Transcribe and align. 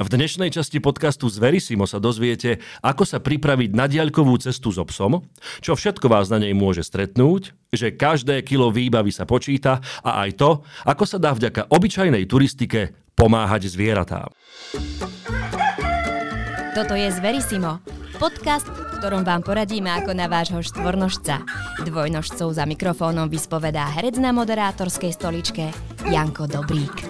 V 0.00 0.08
dnešnej 0.08 0.48
časti 0.48 0.80
podcastu 0.80 1.28
z 1.28 1.36
Verisimo 1.36 1.84
sa 1.84 2.00
dozviete, 2.00 2.56
ako 2.80 3.04
sa 3.04 3.20
pripraviť 3.20 3.76
na 3.76 3.84
diaľkovú 3.84 4.40
cestu 4.40 4.72
so 4.72 4.80
psom, 4.88 5.28
čo 5.60 5.76
všetko 5.76 6.08
vás 6.08 6.32
na 6.32 6.40
nej 6.40 6.56
môže 6.56 6.80
stretnúť, 6.80 7.52
že 7.68 7.92
každé 7.92 8.40
kilo 8.40 8.72
výbavy 8.72 9.12
sa 9.12 9.28
počíta 9.28 9.84
a 10.00 10.24
aj 10.24 10.40
to, 10.40 10.50
ako 10.88 11.04
sa 11.04 11.20
dá 11.20 11.36
vďaka 11.36 11.68
obyčajnej 11.68 12.24
turistike 12.24 12.96
pomáhať 13.12 13.68
zvieratám. 13.68 14.32
Toto 16.72 16.96
je 16.96 17.12
Zverisimo, 17.12 17.84
podcast, 18.16 18.72
v 18.72 19.04
ktorom 19.04 19.20
vám 19.20 19.44
poradíme 19.44 19.92
ako 20.00 20.16
na 20.16 20.32
vášho 20.32 20.64
štvornožca. 20.64 21.44
Dvojnožcov 21.84 22.48
za 22.56 22.64
mikrofónom 22.64 23.28
vyspovedá 23.28 23.92
herec 23.92 24.16
na 24.16 24.32
moderátorskej 24.32 25.12
stoličke 25.12 25.68
Janko 26.08 26.48
Dobrík. 26.48 27.04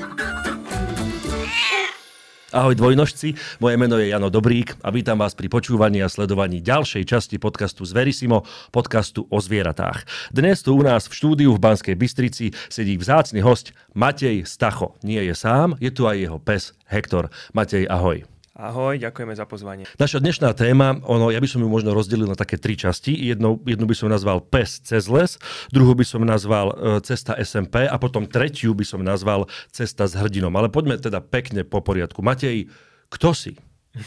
Ahoj 2.50 2.74
dvojnožci, 2.74 3.38
moje 3.62 3.78
meno 3.78 3.94
je 3.94 4.10
Jano 4.10 4.26
Dobrík 4.26 4.74
a 4.82 4.90
vítam 4.90 5.22
vás 5.22 5.38
pri 5.38 5.46
počúvaní 5.46 6.02
a 6.02 6.10
sledovaní 6.10 6.58
ďalšej 6.58 7.06
časti 7.06 7.38
podcastu 7.38 7.86
z 7.86 7.94
Verisimo, 7.94 8.42
podcastu 8.74 9.22
o 9.30 9.38
zvieratách. 9.38 10.02
Dnes 10.34 10.58
tu 10.58 10.74
u 10.74 10.82
nás 10.82 11.06
v 11.06 11.14
štúdiu 11.14 11.54
v 11.54 11.62
Banskej 11.62 11.94
Bystrici 11.94 12.50
sedí 12.66 12.98
vzácny 12.98 13.38
host 13.38 13.70
Matej 13.94 14.50
Stacho. 14.50 14.98
Nie 15.06 15.22
je 15.30 15.34
sám, 15.38 15.78
je 15.78 15.94
tu 15.94 16.10
aj 16.10 16.26
jeho 16.26 16.42
pes 16.42 16.74
Hektor. 16.90 17.30
Matej, 17.54 17.86
ahoj. 17.86 18.26
Ahoj, 18.60 19.00
ďakujeme 19.00 19.32
za 19.32 19.48
pozvanie. 19.48 19.88
Naša 19.96 20.20
dnešná 20.20 20.52
téma, 20.52 21.00
ono, 21.08 21.32
ja 21.32 21.40
by 21.40 21.48
som 21.48 21.64
ju 21.64 21.68
možno 21.72 21.96
rozdelil 21.96 22.28
na 22.28 22.36
také 22.36 22.60
tri 22.60 22.76
časti. 22.76 23.16
Jednu, 23.16 23.56
jednu 23.64 23.88
by 23.88 23.96
som 23.96 24.12
nazval 24.12 24.44
Pes 24.44 24.84
cez 24.84 25.08
les, 25.08 25.40
druhú 25.72 25.96
by 25.96 26.04
som 26.04 26.20
nazval 26.20 26.76
e, 26.76 27.00
Cesta 27.00 27.40
SMP 27.40 27.88
a 27.88 27.96
potom 27.96 28.28
tretiu 28.28 28.76
by 28.76 28.84
som 28.84 29.00
nazval 29.00 29.48
Cesta 29.72 30.04
s 30.04 30.12
hrdinom. 30.12 30.52
Ale 30.52 30.68
poďme 30.68 31.00
teda 31.00 31.24
pekne 31.24 31.64
po 31.64 31.80
poriadku. 31.80 32.20
Matej, 32.20 32.68
kto 33.08 33.32
si? 33.32 33.56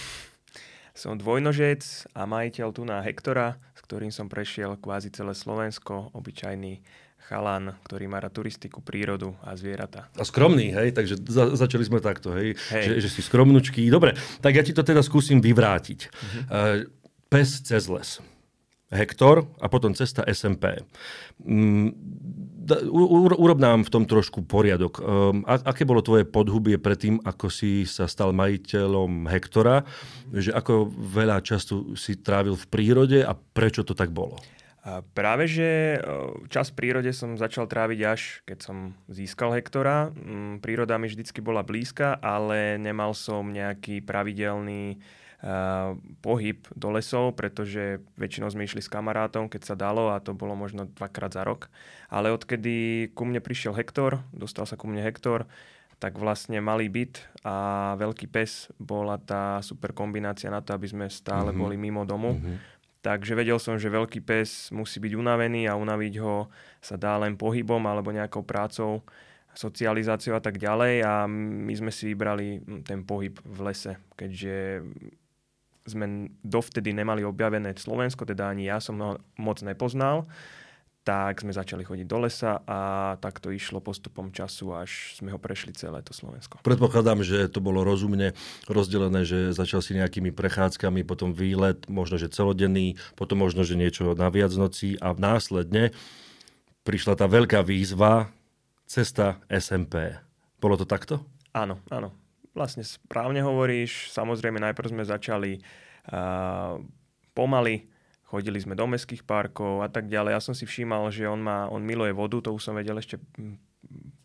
Som 0.93 1.17
dvojnožec 1.17 2.13
a 2.13 2.29
majiteľ 2.29 2.67
tu 2.69 2.85
na 2.85 3.01
Hektora, 3.01 3.57
s 3.73 3.81
ktorým 3.81 4.13
som 4.13 4.29
prešiel 4.29 4.77
kvázi 4.77 5.09
celé 5.09 5.33
Slovensko, 5.33 6.13
obyčajný 6.13 6.85
chalan, 7.27 7.73
ktorý 7.87 8.05
má 8.11 8.19
rád 8.19 8.35
turistiku, 8.35 8.83
prírodu 8.83 9.33
a 9.41 9.55
zvieratá. 9.55 10.11
A 10.19 10.23
skromný, 10.27 10.75
hej, 10.75 10.93
takže 10.93 11.17
za, 11.23 11.55
začali 11.55 11.83
sme 11.87 11.99
takto, 12.03 12.35
hej, 12.35 12.59
hej. 12.73 12.85
Že, 12.87 12.93
že 13.03 13.09
si 13.09 13.21
skromnučký. 13.23 13.87
Dobre, 13.87 14.13
tak 14.43 14.53
ja 14.53 14.63
ti 14.63 14.75
to 14.75 14.83
teda 14.83 15.01
skúsim 15.01 15.39
vyvrátiť. 15.39 15.99
Uh-huh. 16.07 16.41
Uh, 16.51 16.77
pes 17.31 17.63
cez 17.63 17.89
les. 17.89 18.21
Hektor 18.93 19.49
a 19.57 19.65
potom 19.73 19.97
cesta 19.97 20.21
SMP. 20.29 20.85
Um, 21.41 21.89
urob 23.41 23.57
nám 23.57 23.83
v 23.83 23.89
tom 23.89 24.03
trošku 24.05 24.45
poriadok. 24.45 25.01
Um, 25.01 25.41
a, 25.49 25.57
aké 25.65 25.83
bolo 25.83 26.05
tvoje 26.05 26.29
podhubie 26.29 26.77
predtým, 26.77 27.17
ako 27.25 27.49
si 27.49 27.89
sa 27.89 28.05
stal 28.05 28.31
majiteľom 28.37 29.25
Hektora? 29.25 29.81
Že 30.29 30.53
ako 30.53 30.73
veľa 30.93 31.41
času 31.41 31.97
si 31.97 32.21
trávil 32.21 32.53
v 32.53 32.65
prírode 32.69 33.19
a 33.25 33.33
prečo 33.33 33.81
to 33.81 33.97
tak 33.97 34.13
bolo? 34.13 34.37
A 34.83 34.99
práve, 35.15 35.47
že 35.47 35.95
čas 36.51 36.67
v 36.67 36.83
prírode 36.83 37.07
som 37.15 37.39
začal 37.39 37.71
tráviť 37.71 37.99
až, 38.03 38.43
keď 38.43 38.57
som 38.67 38.77
získal 39.07 39.55
Hektora. 39.55 40.11
Mm, 40.11 40.59
príroda 40.59 40.99
mi 40.99 41.07
vždycky 41.07 41.39
bola 41.39 41.63
blízka, 41.63 42.19
ale 42.19 42.75
nemal 42.75 43.15
som 43.15 43.47
nejaký 43.47 44.03
pravidelný 44.03 44.99
uh, 44.99 45.95
pohyb 46.19 46.67
do 46.75 46.91
lesov, 46.91 47.31
pretože 47.39 48.03
väčšinou 48.19 48.51
sme 48.51 48.67
išli 48.67 48.83
s 48.83 48.91
kamarátom, 48.91 49.47
keď 49.47 49.61
sa 49.71 49.75
dalo 49.79 50.11
a 50.11 50.19
to 50.19 50.35
bolo 50.35 50.51
možno 50.51 50.91
dvakrát 50.99 51.31
za 51.31 51.47
rok. 51.47 51.71
Ale 52.11 52.35
odkedy 52.35 53.07
ku 53.15 53.23
mne 53.23 53.39
prišiel 53.39 53.71
Hektor, 53.79 54.19
dostal 54.35 54.67
sa 54.67 54.75
ku 54.75 54.91
mne 54.91 54.99
Hektor, 54.99 55.47
tak 55.95 56.19
vlastne 56.19 56.59
malý 56.59 56.91
byt 56.91 57.23
a 57.47 57.95
veľký 57.95 58.27
pes 58.27 58.67
bola 58.75 59.15
tá 59.15 59.63
super 59.63 59.95
kombinácia 59.95 60.51
na 60.51 60.59
to, 60.59 60.75
aby 60.75 60.91
sme 60.91 61.07
stále 61.07 61.55
mm-hmm. 61.55 61.63
boli 61.63 61.75
mimo 61.79 62.03
domu. 62.03 62.35
Mm-hmm 62.35 62.72
Takže 63.03 63.35
vedel 63.35 63.59
som, 63.59 63.75
že 63.75 63.91
veľký 63.91 64.23
pes 64.23 64.71
musí 64.71 65.03
byť 65.03 65.13
unavený 65.19 65.67
a 65.67 65.75
unaviť 65.75 66.13
ho 66.23 66.47
sa 66.79 66.95
dá 66.95 67.19
len 67.19 67.35
pohybom 67.35 67.83
alebo 67.83 68.15
nejakou 68.15 68.47
prácou, 68.47 69.03
socializáciou 69.51 70.39
a 70.39 70.41
tak 70.41 70.55
ďalej. 70.55 71.03
A 71.03 71.27
my 71.27 71.73
sme 71.75 71.91
si 71.91 72.07
vybrali 72.07 72.63
ten 72.87 73.03
pohyb 73.03 73.35
v 73.43 73.59
lese, 73.67 73.99
keďže 74.15 74.87
sme 75.83 76.31
dovtedy 76.47 76.95
nemali 76.95 77.27
objavené 77.27 77.75
Slovensko, 77.75 78.23
teda 78.23 78.47
ani 78.47 78.71
ja 78.71 78.79
som 78.79 78.95
ho 79.03 79.19
moc 79.35 79.59
nepoznal 79.59 80.23
tak 81.03 81.43
sme 81.43 81.51
začali 81.51 81.83
chodiť 81.83 82.07
do 82.07 82.17
lesa 82.23 82.63
a 82.63 82.79
tak 83.19 83.43
to 83.43 83.51
išlo 83.51 83.83
postupom 83.83 84.31
času, 84.31 84.71
až 84.71 85.19
sme 85.19 85.35
ho 85.35 85.39
prešli 85.39 85.75
celé 85.75 85.99
to 85.99 86.15
Slovensko. 86.15 86.63
Predpokladám, 86.63 87.19
že 87.27 87.51
to 87.51 87.59
bolo 87.59 87.83
rozumne 87.83 88.31
rozdelené, 88.71 89.27
že 89.27 89.51
začal 89.51 89.83
si 89.83 89.99
nejakými 89.99 90.31
prechádzkami, 90.31 91.03
potom 91.03 91.35
výlet, 91.35 91.83
možno 91.91 92.15
že 92.15 92.31
celodenný, 92.31 92.95
potom 93.19 93.43
možno 93.43 93.67
že 93.67 93.75
niečo 93.75 94.15
na 94.15 94.31
viac 94.31 94.55
nocí 94.55 94.95
a 95.03 95.11
následne 95.11 95.91
prišla 96.87 97.19
tá 97.19 97.27
veľká 97.27 97.63
výzva 97.67 98.31
cesta 98.87 99.43
SMP. 99.51 100.15
Bolo 100.63 100.79
to 100.79 100.87
takto? 100.87 101.19
Áno, 101.51 101.83
áno. 101.91 102.15
Vlastne 102.55 102.85
správne 102.85 103.41
hovoríš. 103.43 104.13
Samozrejme, 104.13 104.61
najprv 104.61 104.93
sme 104.93 105.03
začali 105.03 105.57
uh, 105.57 106.77
pomaly 107.33 107.92
chodili 108.33 108.57
sme 108.57 108.73
do 108.73 108.89
mestských 108.89 109.21
parkov 109.21 109.85
a 109.85 109.89
tak 109.93 110.09
ďalej. 110.09 110.33
Ja 110.33 110.41
som 110.41 110.57
si 110.57 110.65
všímal, 110.65 111.13
že 111.13 111.29
on, 111.29 111.37
má, 111.37 111.69
on 111.69 111.85
miluje 111.85 112.09
vodu, 112.09 112.41
to 112.41 112.49
už 112.49 112.65
som 112.65 112.73
vedel 112.73 112.97
ešte 112.97 113.21
hm, 113.37 113.61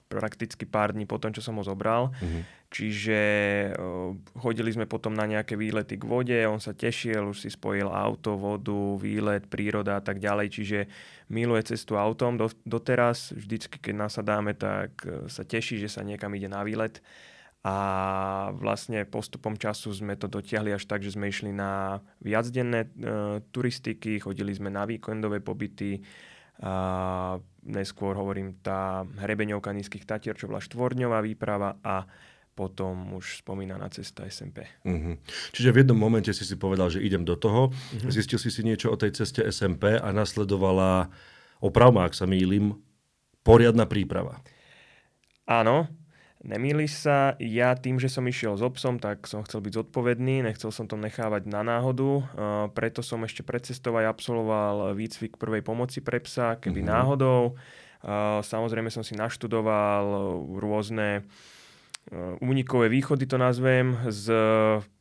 prakticky 0.09 0.65
pár 0.65 0.97
dní 0.97 1.05
potom, 1.05 1.29
čo 1.29 1.45
som 1.45 1.61
ho 1.61 1.65
zobral. 1.65 2.09
Mm-hmm. 2.17 2.43
Čiže 2.69 3.21
chodili 4.37 4.73
sme 4.73 4.85
potom 4.85 5.13
na 5.17 5.25
nejaké 5.25 5.57
výlety 5.57 5.97
k 5.97 6.05
vode, 6.05 6.37
on 6.49 6.61
sa 6.61 6.77
tešil, 6.77 7.33
už 7.33 7.45
si 7.45 7.49
spojil 7.53 7.89
auto, 7.89 8.37
vodu, 8.37 8.97
výlet, 9.01 9.45
príroda 9.49 10.01
a 10.01 10.03
tak 10.05 10.21
ďalej. 10.21 10.53
Čiže 10.53 10.79
miluje 11.33 11.65
cestu 11.65 11.97
autom 11.97 12.37
do, 12.37 12.49
doteraz. 12.69 13.33
Vždycky, 13.37 13.81
keď 13.81 14.09
nasadáme, 14.09 14.53
tak 14.53 14.93
uh, 15.05 15.29
sa 15.33 15.49
teší, 15.49 15.81
že 15.81 15.89
sa 15.89 16.05
niekam 16.05 16.33
ide 16.37 16.49
na 16.49 16.61
výlet 16.61 17.01
a 17.67 17.77
vlastne 18.55 19.03
postupom 19.03 19.59
času 19.59 19.91
sme 19.91 20.15
to 20.15 20.31
dotiahli 20.31 20.71
až 20.71 20.87
tak, 20.87 21.03
že 21.03 21.19
sme 21.19 21.27
išli 21.27 21.51
na 21.51 21.99
viacdenné 22.23 22.87
e, 22.87 22.89
turistiky, 23.51 24.23
chodili 24.23 24.55
sme 24.55 24.71
na 24.71 24.87
víkendové 24.87 25.43
pobyty, 25.43 25.99
a 26.59 27.39
neskôr 27.71 28.19
hovorím 28.19 28.59
tá 28.59 29.07
hrebeňovka 29.07 29.71
nízkych 29.71 30.03
tatier, 30.03 30.35
čo 30.35 30.51
bola 30.51 30.59
štvorňová 30.59 31.23
výprava 31.23 31.79
a 31.87 32.03
potom 32.59 33.15
už 33.15 33.47
spomínaná 33.47 33.87
cesta 33.95 34.27
SMP. 34.27 34.67
Uh-huh. 34.83 35.15
Mhm. 35.15 35.23
Čiže 35.55 35.71
v 35.71 35.79
jednom 35.87 35.99
momente 35.99 36.35
si 36.35 36.43
si 36.43 36.59
povedal, 36.59 36.91
že 36.91 36.99
idem 36.99 37.23
do 37.23 37.39
toho, 37.39 37.71
uh-huh. 37.71 38.11
zistil 38.11 38.43
si 38.43 38.51
si 38.51 38.67
niečo 38.67 38.91
o 38.91 38.99
tej 38.99 39.15
ceste 39.15 39.47
SMP 39.47 39.95
a 39.95 40.11
nasledovala, 40.11 41.07
oprav 41.63 41.95
ak 41.95 42.19
sa 42.19 42.27
mýlim, 42.27 42.75
poriadna 43.47 43.87
príprava. 43.87 44.43
Áno, 45.47 45.87
Nemýliš 46.39 47.03
sa, 47.03 47.35
ja 47.43 47.75
tým, 47.75 47.99
že 47.99 48.07
som 48.07 48.23
išiel 48.23 48.55
s 48.55 48.63
obsom, 48.63 49.03
tak 49.03 49.27
som 49.27 49.43
chcel 49.43 49.59
byť 49.59 49.83
zodpovedný, 49.83 50.47
nechcel 50.47 50.71
som 50.71 50.87
to 50.87 50.95
nechávať 50.95 51.51
na 51.51 51.67
náhodu, 51.67 52.23
preto 52.79 53.03
som 53.03 53.27
ešte 53.27 53.43
pred 53.43 53.59
cestou 53.67 53.99
aj 53.99 54.07
absolvoval 54.07 54.95
výcvik 54.95 55.35
prvej 55.35 55.67
pomoci 55.67 55.99
pre 55.99 56.23
psa, 56.23 56.55
keby 56.63 56.87
mm-hmm. 56.87 56.95
náhodou. 56.95 57.59
Samozrejme 58.47 58.87
som 58.87 59.03
si 59.03 59.19
naštudoval 59.19 60.07
rôzne 60.63 61.27
uh, 61.27 62.39
únikové 62.39 62.87
východy 62.87 63.27
to 63.27 63.35
nazvem, 63.35 63.99
z 64.07 64.31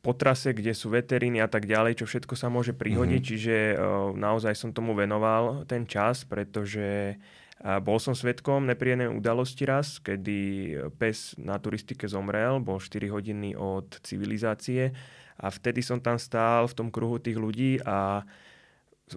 potrase, 0.02 0.50
kde 0.50 0.74
sú 0.74 0.90
veteríny 0.90 1.38
a 1.38 1.46
tak 1.46 1.70
ďalej, 1.70 2.02
čo 2.02 2.10
všetko 2.10 2.34
sa 2.34 2.50
môže 2.50 2.74
prihodiť, 2.74 3.22
mm-hmm. 3.22 3.38
čiže 3.38 3.56
uh, 3.78 4.10
naozaj 4.10 4.58
som 4.58 4.74
tomu 4.74 4.98
venoval 4.98 5.62
ten 5.70 5.86
čas, 5.86 6.26
pretože 6.26 7.14
a 7.58 7.82
bol 7.82 7.98
som 7.98 8.14
svetkom 8.14 8.70
nepríjemnej 8.70 9.10
udalosti 9.10 9.66
raz, 9.66 9.98
kedy 9.98 10.74
pes 10.94 11.34
na 11.42 11.58
turistike 11.58 12.06
zomrel, 12.06 12.62
bol 12.62 12.78
4 12.78 13.10
hodiny 13.10 13.58
od 13.58 13.98
civilizácie 14.06 14.94
a 15.42 15.50
vtedy 15.50 15.82
som 15.82 15.98
tam 15.98 16.22
stál 16.22 16.70
v 16.70 16.76
tom 16.78 16.88
kruhu 16.94 17.18
tých 17.18 17.34
ľudí 17.34 17.82
a 17.82 18.22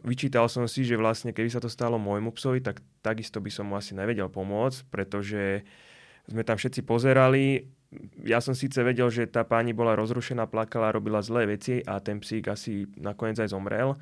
vyčítal 0.01 0.49
som 0.49 0.65
si, 0.65 0.81
že 0.81 0.97
vlastne 0.97 1.37
keby 1.37 1.53
sa 1.53 1.61
to 1.61 1.69
stalo 1.69 2.01
môjmu 2.01 2.33
psovi, 2.33 2.65
tak 2.65 2.81
takisto 3.05 3.37
by 3.37 3.51
som 3.53 3.69
mu 3.69 3.77
asi 3.77 3.93
nevedel 3.93 4.25
pomôcť, 4.25 4.89
pretože 4.89 5.61
sme 6.25 6.41
tam 6.41 6.57
všetci 6.57 6.81
pozerali. 6.81 7.69
Ja 8.23 8.39
som 8.39 8.55
síce 8.55 8.81
vedel, 8.81 9.11
že 9.11 9.27
tá 9.27 9.43
pani 9.43 9.75
bola 9.75 9.93
rozrušená, 9.99 10.47
plakala, 10.47 10.95
robila 10.95 11.19
zlé 11.21 11.45
veci 11.45 11.83
a 11.83 11.99
ten 11.99 12.23
psík 12.23 12.49
asi 12.49 12.87
nakoniec 12.97 13.37
aj 13.37 13.51
zomrel 13.51 13.99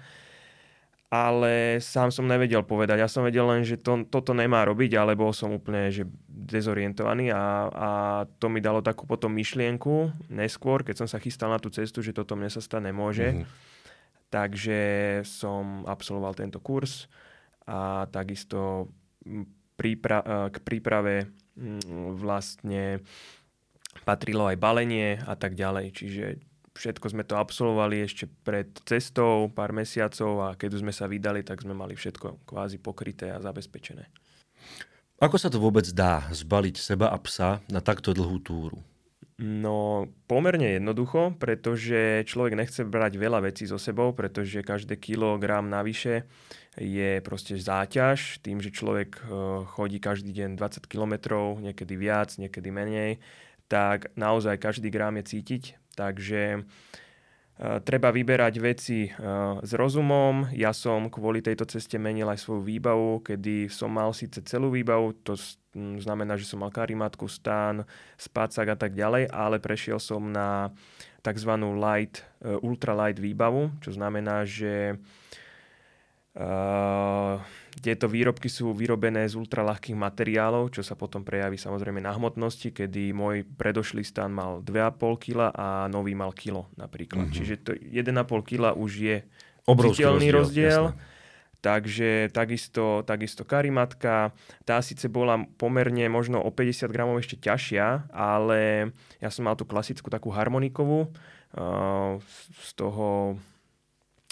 ale 1.10 1.82
sám 1.82 2.14
som 2.14 2.30
nevedel 2.30 2.62
povedať. 2.62 3.02
Ja 3.02 3.10
som 3.10 3.26
vedel 3.26 3.42
len, 3.50 3.66
že 3.66 3.82
to, 3.82 4.06
toto 4.06 4.38
nemá 4.38 4.62
robiť, 4.62 4.94
ale 4.94 5.18
bol 5.18 5.34
som 5.34 5.58
úplne 5.58 5.90
že 5.90 6.06
dezorientovaný 6.30 7.34
a, 7.34 7.44
a 7.70 7.90
to 8.38 8.46
mi 8.50 8.62
dalo 8.62 8.86
takú 8.86 9.10
potom 9.10 9.34
myšlienku 9.34 10.14
neskôr, 10.30 10.86
keď 10.86 11.02
som 11.02 11.08
sa 11.10 11.18
chystal 11.18 11.50
na 11.50 11.58
tú 11.58 11.74
cestu, 11.74 12.06
že 12.06 12.14
toto 12.14 12.38
mne 12.38 12.54
sa 12.54 12.62
stať 12.62 12.94
nemôže. 12.94 13.28
Mm-hmm. 13.34 13.68
Takže 14.30 14.82
som 15.26 15.82
absolvoval 15.90 16.38
tento 16.38 16.62
kurz 16.62 17.10
a 17.66 18.06
takisto 18.14 18.94
prípra- 19.74 20.54
k 20.54 20.58
príprave 20.62 21.34
vlastne 22.14 23.02
patrilo 24.06 24.46
aj 24.46 24.62
balenie 24.62 25.18
a 25.26 25.34
tak 25.34 25.58
ďalej. 25.58 25.86
Čiže 25.98 26.26
všetko 26.80 27.12
sme 27.12 27.28
to 27.28 27.36
absolvovali 27.36 28.00
ešte 28.08 28.32
pred 28.48 28.72
cestou, 28.88 29.52
pár 29.52 29.76
mesiacov 29.76 30.48
a 30.48 30.50
keď 30.56 30.80
sme 30.80 30.96
sa 30.96 31.12
vydali, 31.12 31.44
tak 31.44 31.60
sme 31.60 31.76
mali 31.76 32.00
všetko 32.00 32.48
kvázi 32.48 32.80
pokryté 32.80 33.36
a 33.36 33.44
zabezpečené. 33.44 34.08
Ako 35.20 35.36
sa 35.36 35.52
to 35.52 35.60
vôbec 35.60 35.84
dá 35.92 36.24
zbaliť 36.32 36.80
seba 36.80 37.12
a 37.12 37.20
psa 37.20 37.60
na 37.68 37.84
takto 37.84 38.16
dlhú 38.16 38.40
túru? 38.40 38.80
No, 39.40 40.08
pomerne 40.28 40.76
jednoducho, 40.76 41.32
pretože 41.40 42.28
človek 42.28 42.60
nechce 42.60 42.84
brať 42.84 43.16
veľa 43.16 43.40
vecí 43.48 43.64
so 43.64 43.80
sebou, 43.80 44.12
pretože 44.12 44.60
každé 44.60 45.00
kilogram 45.00 45.64
navyše 45.64 46.28
je 46.76 47.24
proste 47.24 47.56
záťaž 47.56 48.44
tým, 48.44 48.60
že 48.60 48.76
človek 48.76 49.16
eh, 49.16 49.28
chodí 49.64 50.04
každý 50.04 50.36
deň 50.36 50.60
20 50.60 50.92
km, 50.92 51.16
niekedy 51.56 51.96
viac, 51.96 52.36
niekedy 52.36 52.68
menej, 52.68 53.24
tak 53.72 54.12
naozaj 54.20 54.60
každý 54.60 54.92
gram 54.92 55.16
je 55.20 55.24
cítiť. 55.32 55.79
Takže 56.00 56.64
Eh, 57.60 57.84
treba 57.84 58.08
vyberať 58.08 58.56
veci 58.64 59.04
eh, 59.04 59.14
s 59.60 59.72
rozumom. 59.76 60.48
Ja 60.56 60.72
som 60.72 61.12
kvôli 61.12 61.44
tejto 61.44 61.68
ceste 61.68 62.00
menil 62.00 62.32
aj 62.32 62.40
svoju 62.40 62.64
výbavu, 62.64 63.20
kedy 63.20 63.68
som 63.68 63.92
mal 63.92 64.16
síce 64.16 64.40
celú 64.48 64.72
výbavu, 64.72 65.12
to 65.28 65.36
znamená, 65.76 66.40
že 66.40 66.48
som 66.48 66.64
mal 66.64 66.72
karimatku, 66.72 67.28
stán, 67.28 67.84
spacák 68.16 68.64
a 68.64 68.78
tak 68.80 68.96
ďalej, 68.96 69.28
ale 69.28 69.60
prešiel 69.60 70.00
som 70.00 70.32
na 70.32 70.72
tzv. 71.20 71.52
light, 71.76 72.24
eh, 72.48 72.56
ultralight 72.64 73.20
výbavu, 73.20 73.76
čo 73.84 73.92
znamená, 73.92 74.48
že 74.48 74.96
tieto 77.80 78.08
výrobky 78.08 78.48
sú 78.48 78.72
vyrobené 78.72 79.28
z 79.28 79.36
ultralahkých 79.36 79.96
materiálov, 79.96 80.72
čo 80.72 80.84
sa 80.84 80.96
potom 80.96 81.28
prejaví 81.28 81.60
samozrejme 81.60 82.00
na 82.00 82.16
hmotnosti, 82.16 82.72
kedy 82.72 83.12
môj 83.12 83.44
predošlý 83.44 84.08
stan 84.08 84.32
mal 84.32 84.64
2,5 84.64 85.24
kg 85.24 85.52
a 85.52 85.92
nový 85.92 86.16
mal 86.16 86.32
kilo 86.32 86.72
napríklad. 86.80 87.28
Mm-hmm. 87.28 87.36
Čiže 87.36 87.56
to 87.60 87.72
1,5 87.76 88.50
kg 88.50 88.64
už 88.76 88.92
je 88.96 89.18
Obrovský 89.68 90.08
rozdiel. 90.08 90.34
rozdiel 90.34 90.84
Takže 91.60 92.32
takisto, 92.32 93.04
takisto 93.04 93.44
karimatka, 93.44 94.32
tá 94.64 94.80
síce 94.80 95.12
bola 95.12 95.44
pomerne 95.60 96.08
možno 96.08 96.40
o 96.40 96.56
50 96.56 96.88
gramov 96.88 97.20
ešte 97.20 97.36
ťažšia, 97.36 98.16
ale 98.16 98.92
ja 99.20 99.28
som 99.28 99.44
mal 99.44 99.60
tú 99.60 99.68
klasickú 99.68 100.08
takú 100.08 100.32
harmonikovú, 100.32 101.12
uh, 101.12 102.16
z 102.64 102.70
toho 102.80 103.36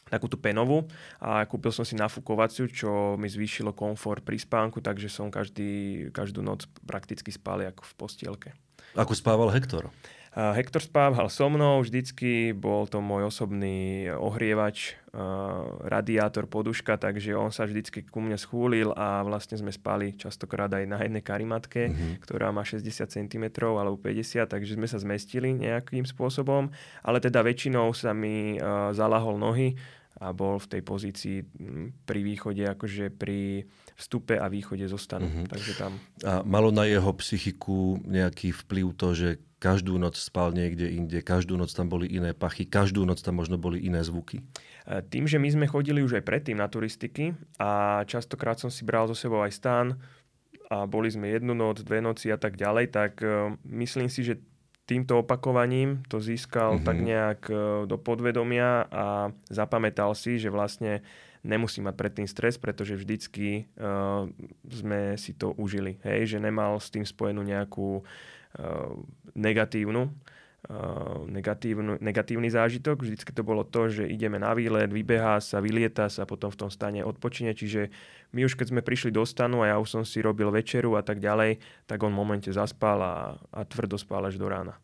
takú 0.07 0.31
tú 0.31 0.39
penovú 0.39 0.88
a 1.19 1.44
kúpil 1.45 1.71
som 1.75 1.83
si 1.83 1.95
nafúkovaciu, 2.00 2.68
čo 2.71 3.19
mi 3.19 3.27
zvýšilo 3.27 3.75
komfort 3.75 4.24
pri 4.24 4.39
spánku, 4.39 4.80
takže 4.80 5.12
som 5.12 5.27
každý, 5.27 6.07
každú 6.15 6.39
noc 6.44 6.65
prakticky 6.88 7.31
spal 7.31 7.59
ako 7.63 7.83
v 7.83 7.94
postielke. 8.00 8.50
Ako 8.95 9.13
spával 9.13 9.51
Hektor? 9.51 9.92
Uh, 10.38 10.54
Hektor 10.54 10.86
spával 10.86 11.33
so 11.33 11.50
mnou 11.50 11.81
vždycky, 11.81 12.54
bol 12.54 12.86
to 12.86 13.01
môj 13.01 13.25
osobný 13.25 14.06
ohrievač, 14.13 14.94
uh, 15.09 15.65
radiátor, 15.81 16.45
poduška, 16.45 16.94
takže 16.94 17.33
on 17.33 17.50
sa 17.50 17.65
vždycky 17.65 18.06
ku 18.06 18.21
mne 18.21 18.38
schúlil 18.38 18.94
a 18.94 19.25
vlastne 19.25 19.57
sme 19.57 19.74
spali 19.74 20.13
častokrát 20.13 20.69
aj 20.69 20.86
na 20.86 21.01
jednej 21.01 21.25
karimatke, 21.25 21.89
mm-hmm. 21.89 22.21
ktorá 22.21 22.54
má 22.54 22.62
60 22.62 22.86
cm 23.09 23.45
alebo 23.65 23.98
50, 23.98 24.45
takže 24.45 24.77
sme 24.77 24.86
sa 24.86 25.01
zmestili 25.01 25.57
nejakým 25.57 26.06
spôsobom, 26.06 26.69
ale 27.01 27.18
teda 27.18 27.42
väčšinou 27.42 27.89
sa 27.98 28.13
mi 28.13 28.62
uh, 28.62 28.94
zalahol 28.94 29.42
nohy, 29.42 29.74
a 30.18 30.34
bol 30.34 30.58
v 30.58 30.68
tej 30.68 30.81
pozícii 30.81 31.38
pri 32.06 32.19
východe, 32.25 32.66
akože 32.66 33.14
pri 33.14 33.69
vstupe 33.94 34.34
a 34.38 34.50
východe 34.50 34.90
zostanu. 34.90 35.30
Mm-hmm. 35.30 35.48
Takže 35.50 35.72
tam... 35.78 35.92
A 36.25 36.42
malo 36.42 36.74
na 36.74 36.90
jeho 36.90 37.14
psychiku 37.22 38.02
nejaký 38.02 38.50
vplyv 38.66 38.86
to, 38.98 39.10
že 39.14 39.30
každú 39.58 39.98
noc 39.98 40.18
spal 40.18 40.54
niekde 40.54 40.90
inde, 40.90 41.22
každú 41.25 41.58
noc 41.58 41.74
tam 41.74 41.90
boli 41.90 42.10
iné 42.10 42.34
pachy, 42.34 42.66
každú 42.66 43.06
noc 43.06 43.22
tam 43.25 43.42
možno 43.42 43.58
boli 43.58 43.81
iné 43.81 44.06
zvuky? 44.06 44.42
E, 44.86 45.02
tým, 45.06 45.25
že 45.25 45.42
my 45.42 45.50
sme 45.50 45.66
chodili 45.66 46.06
už 46.06 46.22
aj 46.22 46.24
predtým 46.25 46.58
na 46.62 46.69
turistiky 46.69 47.34
a 47.58 48.02
častokrát 48.06 48.62
som 48.62 48.69
si 48.69 48.86
bral 48.86 49.10
so 49.10 49.18
sebou 49.18 49.42
aj 49.42 49.54
stan 49.58 49.98
a 50.69 50.86
boli 50.86 51.10
sme 51.10 51.34
jednu 51.34 51.58
noc, 51.58 51.81
dve 51.81 52.02
noci 52.02 52.30
a 52.30 52.38
tak 52.38 52.54
ďalej, 52.54 52.86
tak 52.94 53.22
e, 53.22 53.58
myslím 53.66 54.14
si, 54.14 54.22
že 54.25 54.38
týmto 54.88 55.19
opakovaním 55.19 56.01
to 56.07 56.24
získal 56.24 56.80
mm-hmm. 56.80 56.88
tak 56.88 56.98
nejak 56.98 57.42
e, 57.51 57.54
do 57.86 58.00
podvedomia 58.00 58.88
a 58.88 59.06
zapamätal 59.51 60.16
si, 60.16 60.39
že 60.39 60.48
vlastne 60.48 61.04
nemusí 61.45 61.84
mať 61.84 61.95
predtým 61.95 62.28
stres, 62.28 62.60
pretože 62.60 62.98
vždycky 62.98 63.72
uh, 63.80 64.28
sme 64.68 65.16
si 65.16 65.31
to 65.31 65.56
užili. 65.56 65.95
Hej, 66.04 66.36
že 66.36 66.44
nemal 66.44 66.75
s 66.75 66.92
tým 66.92 67.07
spojenú 67.07 67.39
nejakú 67.39 68.04
uh, 68.04 68.92
negatívnu 69.31 70.12
Uh, 70.68 71.24
negatívny, 71.31 71.95
negatívny 72.04 72.51
zážitok. 72.51 73.00
Vždycky 73.00 73.31
to 73.31 73.40
bolo 73.40 73.63
to, 73.63 73.88
že 73.88 74.04
ideme 74.04 74.36
na 74.36 74.51
výlet, 74.51 74.92
vybehá 74.92 75.40
sa, 75.40 75.63
vylieta 75.63 76.12
sa, 76.12 76.28
potom 76.28 76.51
v 76.51 76.60
tom 76.60 76.68
stane 76.68 77.07
odpočine. 77.07 77.56
Čiže 77.56 77.88
my 78.35 78.44
už 78.44 78.59
keď 78.59 78.75
sme 78.75 78.81
prišli 78.83 79.15
do 79.15 79.24
stanu 79.24 79.63
a 79.63 79.71
ja 79.71 79.75
už 79.79 79.88
som 79.88 80.03
si 80.03 80.19
robil 80.19 80.51
večeru 80.51 81.00
a 81.00 81.03
tak 81.03 81.24
ďalej, 81.24 81.59
tak 81.88 82.03
on 82.03 82.12
v 82.12 82.19
momente 82.19 82.50
zaspal 82.51 83.00
a, 83.00 83.15
a 83.53 83.62
tvrdo 83.63 83.95
spal 83.95 84.27
až 84.27 84.35
do 84.35 84.47
rána. 84.51 84.75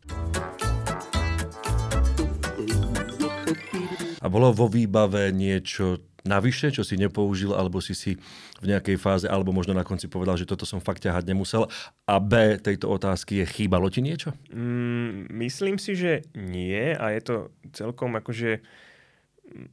A 4.24 4.26
bolo 4.32 4.56
vo 4.56 4.72
výbave 4.72 5.28
niečo 5.36 6.00
navyše, 6.24 6.72
čo 6.72 6.80
si 6.80 6.96
nepoužil, 6.96 7.52
alebo 7.52 7.84
si 7.84 7.92
si 7.92 8.16
v 8.64 8.66
nejakej 8.72 8.96
fáze, 8.96 9.26
alebo 9.28 9.52
možno 9.52 9.76
na 9.76 9.84
konci 9.84 10.08
povedal, 10.08 10.40
že 10.40 10.48
toto 10.48 10.64
som 10.64 10.80
fakt 10.80 11.04
ťahať 11.04 11.28
nemusel. 11.28 11.68
A 12.08 12.16
B 12.16 12.56
tejto 12.56 12.88
otázky 12.88 13.44
je, 13.44 13.46
chýbalo 13.46 13.92
ti 13.92 14.00
niečo? 14.00 14.32
Mm, 14.48 15.28
myslím 15.44 15.76
si, 15.76 15.92
že 15.92 16.24
nie 16.32 16.96
a 16.96 17.12
je 17.12 17.20
to 17.20 17.34
celkom 17.76 18.16
akože 18.16 18.64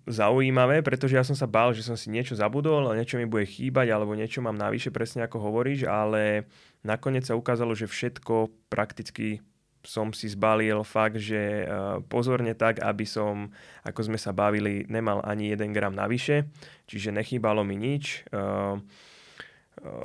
zaujímavé, 0.05 0.85
pretože 0.85 1.17
ja 1.17 1.25
som 1.25 1.33
sa 1.33 1.49
bál, 1.49 1.73
že 1.73 1.81
som 1.81 1.97
si 1.97 2.13
niečo 2.13 2.37
zabudol 2.37 2.93
niečo 2.93 3.17
mi 3.17 3.25
bude 3.25 3.49
chýbať 3.49 3.89
alebo 3.89 4.13
niečo 4.13 4.43
mám 4.43 4.53
navyše, 4.53 4.93
presne 4.93 5.25
ako 5.25 5.41
hovoríš, 5.41 5.89
ale 5.89 6.45
nakoniec 6.85 7.25
sa 7.25 7.33
ukázalo, 7.33 7.73
že 7.73 7.89
všetko 7.89 8.53
prakticky 8.69 9.41
som 9.81 10.13
si 10.13 10.29
zbalil 10.29 10.85
fakt, 10.85 11.17
že 11.17 11.65
eh, 11.65 11.67
pozorne 12.05 12.53
tak, 12.53 12.81
aby 12.81 13.05
som, 13.05 13.49
ako 13.81 14.13
sme 14.13 14.17
sa 14.21 14.29
bavili, 14.29 14.85
nemal 14.85 15.25
ani 15.25 15.49
1 15.49 15.73
gram 15.73 15.93
navyše, 15.93 16.45
čiže 16.85 17.09
nechýbalo 17.09 17.65
mi 17.65 17.77
nič. 17.77 18.25
Eh, 18.29 18.37
eh, 18.37 18.77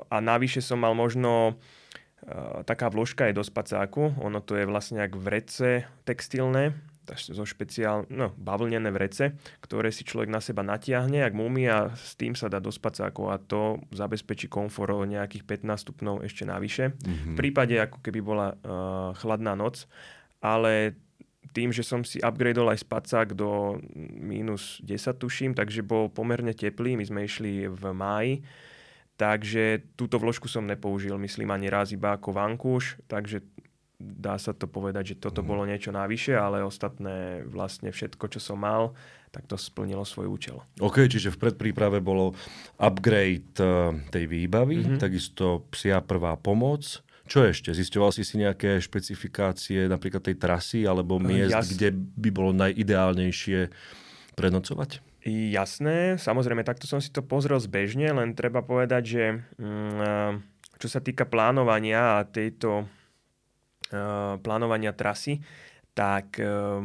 a 0.08 0.16
navyše 0.20 0.64
som 0.64 0.80
mal 0.80 0.96
možno 0.96 1.60
taká 2.66 2.90
vložka 2.90 3.30
je 3.30 3.38
do 3.38 3.44
spacáku, 3.44 4.18
ono 4.18 4.42
to 4.42 4.58
je 4.58 4.66
vlastne 4.66 4.98
ako 4.98 5.20
vrece 5.20 5.86
textilné, 6.02 6.74
zo 7.14 7.46
špeciál, 7.46 8.10
no, 8.10 8.34
bavlnené 8.34 8.90
vrece, 8.90 9.38
ktoré 9.62 9.94
si 9.94 10.02
človek 10.02 10.26
na 10.26 10.42
seba 10.42 10.66
natiahne, 10.66 11.22
ak 11.22 11.34
mumí 11.36 11.70
a 11.70 11.94
s 11.94 12.18
tým 12.18 12.34
sa 12.34 12.50
dá 12.50 12.58
do 12.58 12.74
spacákov 12.74 13.30
a 13.30 13.38
to 13.38 13.78
zabezpečí 13.94 14.50
komfort 14.50 14.90
o 14.90 15.06
nejakých 15.06 15.46
15 15.62 15.86
stupňov 15.86 16.16
ešte 16.26 16.42
navyše. 16.42 16.90
Mm-hmm. 16.90 17.34
V 17.34 17.38
prípade, 17.38 17.74
ako 17.78 18.02
keby 18.02 18.20
bola 18.24 18.48
uh, 18.52 19.14
chladná 19.14 19.54
noc, 19.54 19.86
ale 20.42 20.98
tým, 21.56 21.72
že 21.72 21.86
som 21.86 22.04
si 22.04 22.20
upgradeol 22.20 22.68
aj 22.68 22.84
spacák 22.84 23.32
do 23.32 23.80
minus 23.96 24.82
10 24.84 25.16
tuším, 25.16 25.52
takže 25.56 25.80
bol 25.80 26.12
pomerne 26.12 26.52
teplý, 26.52 27.00
my 27.00 27.04
sme 27.08 27.24
išli 27.24 27.64
v 27.64 27.82
máji, 27.96 28.34
takže 29.16 29.96
túto 29.96 30.20
vložku 30.20 30.52
som 30.52 30.68
nepoužil, 30.68 31.16
myslím 31.16 31.48
ani 31.48 31.72
raz 31.72 31.96
iba 31.96 32.12
ako 32.12 32.36
vankúš, 32.36 33.00
takže 33.08 33.40
dá 33.96 34.36
sa 34.36 34.52
to 34.52 34.68
povedať, 34.68 35.16
že 35.16 35.20
toto 35.28 35.40
mm. 35.40 35.48
bolo 35.48 35.62
niečo 35.64 35.88
navyše, 35.88 36.36
ale 36.36 36.60
ostatné 36.60 37.44
vlastne 37.48 37.88
všetko, 37.88 38.28
čo 38.28 38.40
som 38.40 38.60
mal, 38.60 38.92
tak 39.32 39.48
to 39.48 39.56
splnilo 39.56 40.04
svoj 40.04 40.28
účel. 40.28 40.56
OK, 40.80 41.08
čiže 41.08 41.32
v 41.32 41.40
predpríprave 41.40 42.04
bolo 42.04 42.36
upgrade 42.76 43.56
uh, 43.60 43.96
tej 44.12 44.24
výbavy, 44.28 44.84
mm-hmm. 44.84 45.00
takisto 45.00 45.64
psia 45.72 46.04
prvá 46.04 46.36
pomoc. 46.36 47.00
Čo 47.26 47.42
ešte? 47.42 47.74
Zisťoval 47.74 48.14
si 48.14 48.22
si 48.22 48.38
nejaké 48.38 48.78
špecifikácie 48.78 49.90
napríklad 49.90 50.22
tej 50.22 50.38
trasy 50.38 50.86
alebo 50.86 51.18
miest, 51.18 51.52
Jas... 51.52 51.68
kde 51.74 51.90
by 51.92 52.30
bolo 52.30 52.54
najideálnejšie 52.54 53.72
prenocovať? 54.38 55.02
Jasné, 55.26 56.22
samozrejme, 56.22 56.62
takto 56.62 56.86
som 56.86 57.02
si 57.02 57.10
to 57.10 57.18
pozrel 57.18 57.58
zbežne, 57.58 58.14
len 58.14 58.38
treba 58.38 58.62
povedať, 58.62 59.02
že 59.02 59.24
mm, 59.58 60.38
čo 60.78 60.86
sa 60.86 61.02
týka 61.02 61.26
plánovania 61.26 62.22
a 62.22 62.28
tejto 62.30 62.86
Eh, 62.86 62.95
plánovania 64.42 64.90
trasy, 64.90 65.42
tak 65.96 66.36
eh, 66.38 66.84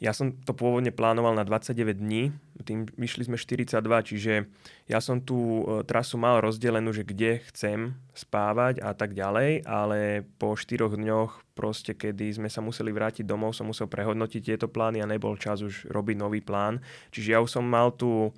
ja 0.00 0.16
som 0.16 0.32
to 0.32 0.56
pôvodne 0.56 0.90
plánoval 0.90 1.36
na 1.36 1.44
29 1.44 2.00
dní, 2.00 2.32
tým 2.64 2.88
vyšli 2.96 3.28
sme 3.28 3.36
42, 3.36 3.84
čiže 4.08 4.48
ja 4.88 4.98
som 4.98 5.22
tú 5.22 5.62
eh, 5.62 5.86
trasu 5.86 6.18
mal 6.18 6.42
rozdelenú, 6.42 6.90
že 6.90 7.06
kde 7.06 7.44
chcem 7.52 7.94
spávať 8.16 8.82
a 8.82 8.96
tak 8.96 9.14
ďalej, 9.14 9.64
ale 9.64 10.26
po 10.40 10.58
4 10.58 10.90
dňoch 10.98 11.54
proste, 11.54 11.92
kedy 11.94 12.42
sme 12.42 12.48
sa 12.50 12.64
museli 12.64 12.90
vrátiť 12.90 13.22
domov, 13.22 13.54
som 13.54 13.70
musel 13.70 13.86
prehodnotiť 13.86 14.42
tieto 14.42 14.66
plány 14.66 15.04
a 15.04 15.10
nebol 15.10 15.38
čas 15.38 15.62
už 15.62 15.86
robiť 15.92 16.16
nový 16.18 16.40
plán. 16.40 16.80
Čiže 17.14 17.28
ja 17.36 17.38
už 17.44 17.60
som 17.60 17.64
mal 17.64 17.92
tú 17.92 18.32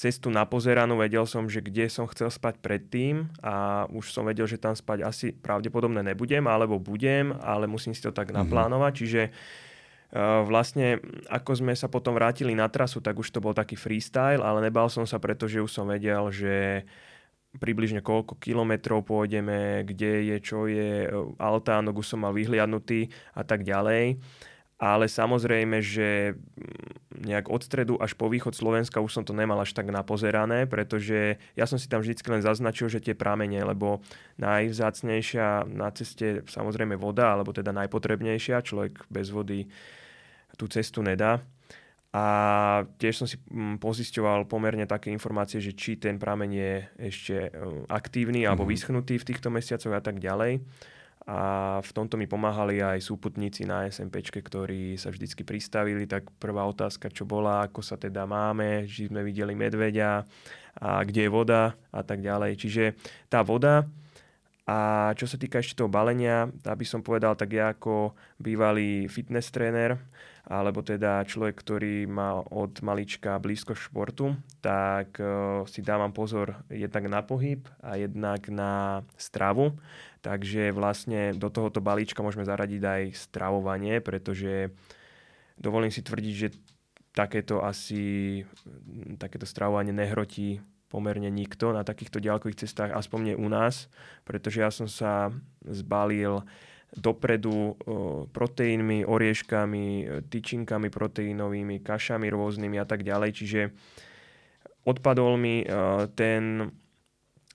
cestu 0.00 0.32
napozeranú, 0.32 0.96
vedel 0.96 1.28
som, 1.28 1.44
že 1.44 1.60
kde 1.60 1.92
som 1.92 2.08
chcel 2.08 2.32
spať 2.32 2.56
predtým 2.64 3.28
a 3.44 3.84
už 3.92 4.08
som 4.08 4.24
vedel, 4.24 4.48
že 4.48 4.56
tam 4.56 4.72
spať 4.72 5.04
asi 5.04 5.36
pravdepodobne 5.36 6.00
nebudem, 6.00 6.48
alebo 6.48 6.80
budem, 6.80 7.36
ale 7.44 7.68
musím 7.68 7.92
si 7.92 8.00
to 8.00 8.08
tak 8.08 8.32
mm-hmm. 8.32 8.48
naplánovať. 8.48 8.92
Čiže 8.96 9.22
uh, 9.28 10.40
vlastne 10.48 11.04
ako 11.28 11.60
sme 11.60 11.76
sa 11.76 11.92
potom 11.92 12.16
vrátili 12.16 12.56
na 12.56 12.64
trasu, 12.72 13.04
tak 13.04 13.20
už 13.20 13.28
to 13.28 13.44
bol 13.44 13.52
taký 13.52 13.76
freestyle, 13.76 14.40
ale 14.40 14.64
nebal 14.64 14.88
som 14.88 15.04
sa, 15.04 15.20
pretože 15.20 15.60
už 15.60 15.68
som 15.68 15.84
vedel, 15.84 16.32
že 16.32 16.88
približne 17.60 18.00
koľko 18.00 18.40
kilometrov 18.40 19.04
pôjdeme, 19.04 19.84
kde 19.84 20.32
je, 20.32 20.36
čo 20.40 20.64
je, 20.64 21.12
altánok 21.36 22.00
už 22.00 22.16
som 22.16 22.24
mal 22.24 22.32
vyhliadnutý 22.32 23.12
a 23.36 23.44
tak 23.44 23.68
ďalej 23.68 24.16
ale 24.80 25.12
samozrejme, 25.12 25.84
že 25.84 26.32
mm, 26.32 27.28
nejak 27.28 27.52
od 27.52 27.60
stredu 27.60 27.94
až 28.00 28.16
po 28.16 28.32
východ 28.32 28.56
Slovenska 28.56 29.04
už 29.04 29.12
som 29.12 29.24
to 29.28 29.36
nemal 29.36 29.60
až 29.60 29.76
tak 29.76 29.92
napozerané, 29.92 30.64
pretože 30.64 31.36
ja 31.52 31.68
som 31.68 31.76
si 31.76 31.84
tam 31.84 32.00
vždy 32.00 32.16
len 32.32 32.40
zaznačil, 32.40 32.88
že 32.88 33.04
tie 33.04 33.12
pramene, 33.12 33.60
lebo 33.60 34.00
najvzácnejšia 34.40 35.68
na 35.68 35.92
ceste 35.92 36.40
samozrejme 36.48 36.96
voda, 36.96 37.36
alebo 37.36 37.52
teda 37.52 37.76
najpotrebnejšia, 37.76 38.64
človek 38.64 39.04
bez 39.12 39.28
vody 39.28 39.68
tú 40.56 40.64
cestu 40.64 41.04
nedá. 41.04 41.44
A 42.10 42.24
tiež 42.98 43.22
som 43.22 43.28
si 43.28 43.36
mm, 43.36 43.78
pozisťoval 43.84 44.48
pomerne 44.48 44.88
také 44.88 45.12
informácie, 45.12 45.60
že 45.60 45.76
či 45.76 46.00
ten 46.00 46.16
prameň 46.16 46.50
je 46.50 46.72
ešte 47.12 47.36
e, 47.36 47.50
aktívny 47.86 48.48
alebo 48.48 48.64
mhm. 48.64 48.70
vyschnutý 48.72 49.20
v 49.20 49.28
týchto 49.28 49.52
mesiacoch 49.52 49.92
a 49.92 50.02
tak 50.02 50.18
ďalej 50.18 50.64
a 51.28 51.78
v 51.84 51.90
tomto 51.92 52.16
mi 52.16 52.24
pomáhali 52.24 52.80
aj 52.80 53.04
súputníci 53.04 53.68
na 53.68 53.84
SMP, 53.84 54.24
ktorí 54.24 54.96
sa 54.96 55.12
vždycky 55.12 55.44
pristavili, 55.44 56.08
tak 56.08 56.32
prvá 56.40 56.64
otázka, 56.64 57.12
čo 57.12 57.28
bola, 57.28 57.68
ako 57.68 57.84
sa 57.84 58.00
teda 58.00 58.24
máme, 58.24 58.88
či 58.88 59.12
sme 59.12 59.20
videli 59.20 59.52
medveďa 59.52 60.24
a 60.80 61.04
kde 61.04 61.28
je 61.28 61.30
voda 61.30 61.76
a 61.92 62.00
tak 62.00 62.24
ďalej. 62.24 62.56
Čiže 62.56 62.84
tá 63.28 63.44
voda 63.44 63.84
a 64.64 65.10
čo 65.18 65.26
sa 65.26 65.36
týka 65.36 65.60
ešte 65.60 65.82
toho 65.82 65.90
balenia, 65.90 66.46
aby 66.64 66.86
som 66.86 67.04
povedal, 67.04 67.34
tak 67.34 67.52
ja 67.52 67.74
ako 67.74 68.14
bývalý 68.38 69.10
fitness 69.10 69.50
tréner, 69.50 69.98
alebo 70.48 70.80
teda 70.80 71.24
človek, 71.26 71.56
ktorý 71.58 72.08
má 72.08 72.40
od 72.40 72.80
malička 72.80 73.36
blízko 73.36 73.76
športu, 73.76 74.36
tak 74.64 75.20
uh, 75.20 75.62
si 75.68 75.84
dávam 75.84 76.10
pozor 76.10 76.64
jednak 76.72 77.04
na 77.08 77.20
pohyb 77.20 77.64
a 77.84 78.00
jednak 78.00 78.48
na 78.48 79.04
stravu. 79.20 79.76
Takže 80.20 80.72
vlastne 80.72 81.32
do 81.32 81.48
tohoto 81.48 81.80
balíčka 81.80 82.20
môžeme 82.24 82.44
zaradiť 82.44 82.82
aj 82.84 83.02
stravovanie, 83.16 84.04
pretože 84.04 84.72
dovolím 85.56 85.92
si 85.92 86.04
tvrdiť, 86.04 86.34
že 86.36 86.48
takéto 87.10 87.64
asi 87.64 88.44
takéto 89.18 89.44
stravovanie 89.44 89.90
nehrotí 89.90 90.62
pomerne 90.90 91.30
nikto 91.30 91.70
na 91.70 91.86
takýchto 91.86 92.18
ďalkových 92.18 92.66
cestách, 92.66 92.90
aspoň 92.90 93.20
nie 93.22 93.36
u 93.38 93.46
nás, 93.46 93.86
pretože 94.26 94.58
ja 94.58 94.74
som 94.74 94.90
sa 94.90 95.30
zbalil 95.62 96.42
dopredu 96.90 97.78
proteínmi, 98.34 99.06
orieškami, 99.06 99.86
tyčinkami 100.26 100.88
proteínovými, 100.90 101.78
kašami 101.86 102.26
rôznymi 102.26 102.76
a 102.82 102.86
tak 102.86 103.06
ďalej. 103.06 103.30
Čiže 103.30 103.60
odpadol 104.82 105.38
mi 105.38 105.62
ten 106.18 106.74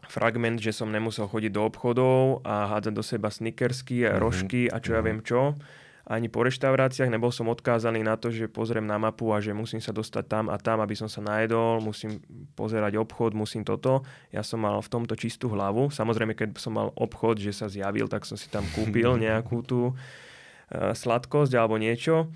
fragment, 0.07 0.63
že 0.63 0.71
som 0.71 0.87
nemusel 0.87 1.27
chodiť 1.27 1.51
do 1.51 1.67
obchodov 1.67 2.47
a 2.47 2.71
hádzať 2.77 2.93
do 2.95 3.03
seba 3.03 3.27
snickersky 3.27 4.07
a 4.07 4.15
mhm. 4.15 4.21
rožky 4.21 4.61
a 4.71 4.79
čo 4.79 4.95
ja 4.95 5.01
mhm. 5.03 5.07
viem 5.07 5.19
čo 5.19 5.59
ani 6.05 6.29
po 6.29 6.45
reštauráciách, 6.45 7.09
nebol 7.09 7.33
som 7.33 7.50
odkázaný 7.50 8.05
na 8.05 8.13
to, 8.13 8.29
že 8.29 8.45
pozriem 8.45 8.85
na 8.85 9.01
mapu 9.01 9.33
a 9.33 9.41
že 9.41 9.57
musím 9.57 9.81
sa 9.81 9.89
dostať 9.89 10.25
tam 10.29 10.45
a 10.53 10.62
tam, 10.62 10.77
aby 10.85 10.93
som 10.93 11.09
sa 11.09 11.17
najedol, 11.17 11.81
musím 11.81 12.21
pozerať 12.53 13.01
obchod, 13.01 13.33
musím 13.33 13.65
toto. 13.65 14.05
Ja 14.29 14.45
som 14.45 14.62
mal 14.62 14.77
v 14.85 14.91
tomto 14.93 15.17
čistú 15.17 15.50
hlavu. 15.50 15.89
Samozrejme, 15.89 16.38
keď 16.38 16.62
som 16.62 16.77
mal 16.77 16.93
obchod, 16.93 17.41
že 17.41 17.57
sa 17.57 17.65
zjavil, 17.65 18.05
tak 18.05 18.21
som 18.29 18.38
si 18.38 18.45
tam 18.53 18.62
kúpil 18.77 19.17
nejakú 19.25 19.65
tú 19.65 19.81
uh, 19.91 20.93
sladkosť 20.93 21.57
alebo 21.57 21.81
niečo 21.81 22.29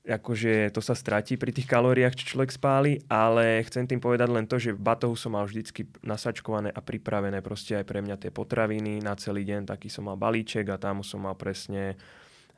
akože 0.00 0.72
to 0.72 0.80
sa 0.80 0.96
stratí 0.96 1.36
pri 1.36 1.52
tých 1.52 1.68
kalóriách, 1.68 2.16
čo 2.16 2.34
človek 2.36 2.56
spáli, 2.56 3.04
ale 3.06 3.60
chcem 3.68 3.84
tým 3.84 4.00
povedať 4.00 4.28
len 4.32 4.48
to, 4.48 4.56
že 4.56 4.72
v 4.72 4.80
batohu 4.80 5.12
som 5.12 5.36
mal 5.36 5.44
vždycky 5.44 5.84
nasačkované 6.00 6.72
a 6.72 6.80
pripravené 6.80 7.44
proste 7.44 7.76
aj 7.76 7.84
pre 7.84 8.00
mňa 8.00 8.16
tie 8.16 8.32
potraviny 8.32 9.04
na 9.04 9.12
celý 9.20 9.44
deň, 9.44 9.68
taký 9.68 9.92
som 9.92 10.08
mal 10.08 10.16
balíček 10.16 10.72
a 10.72 10.80
tam 10.80 11.04
som 11.04 11.20
mal 11.28 11.36
presne 11.36 12.00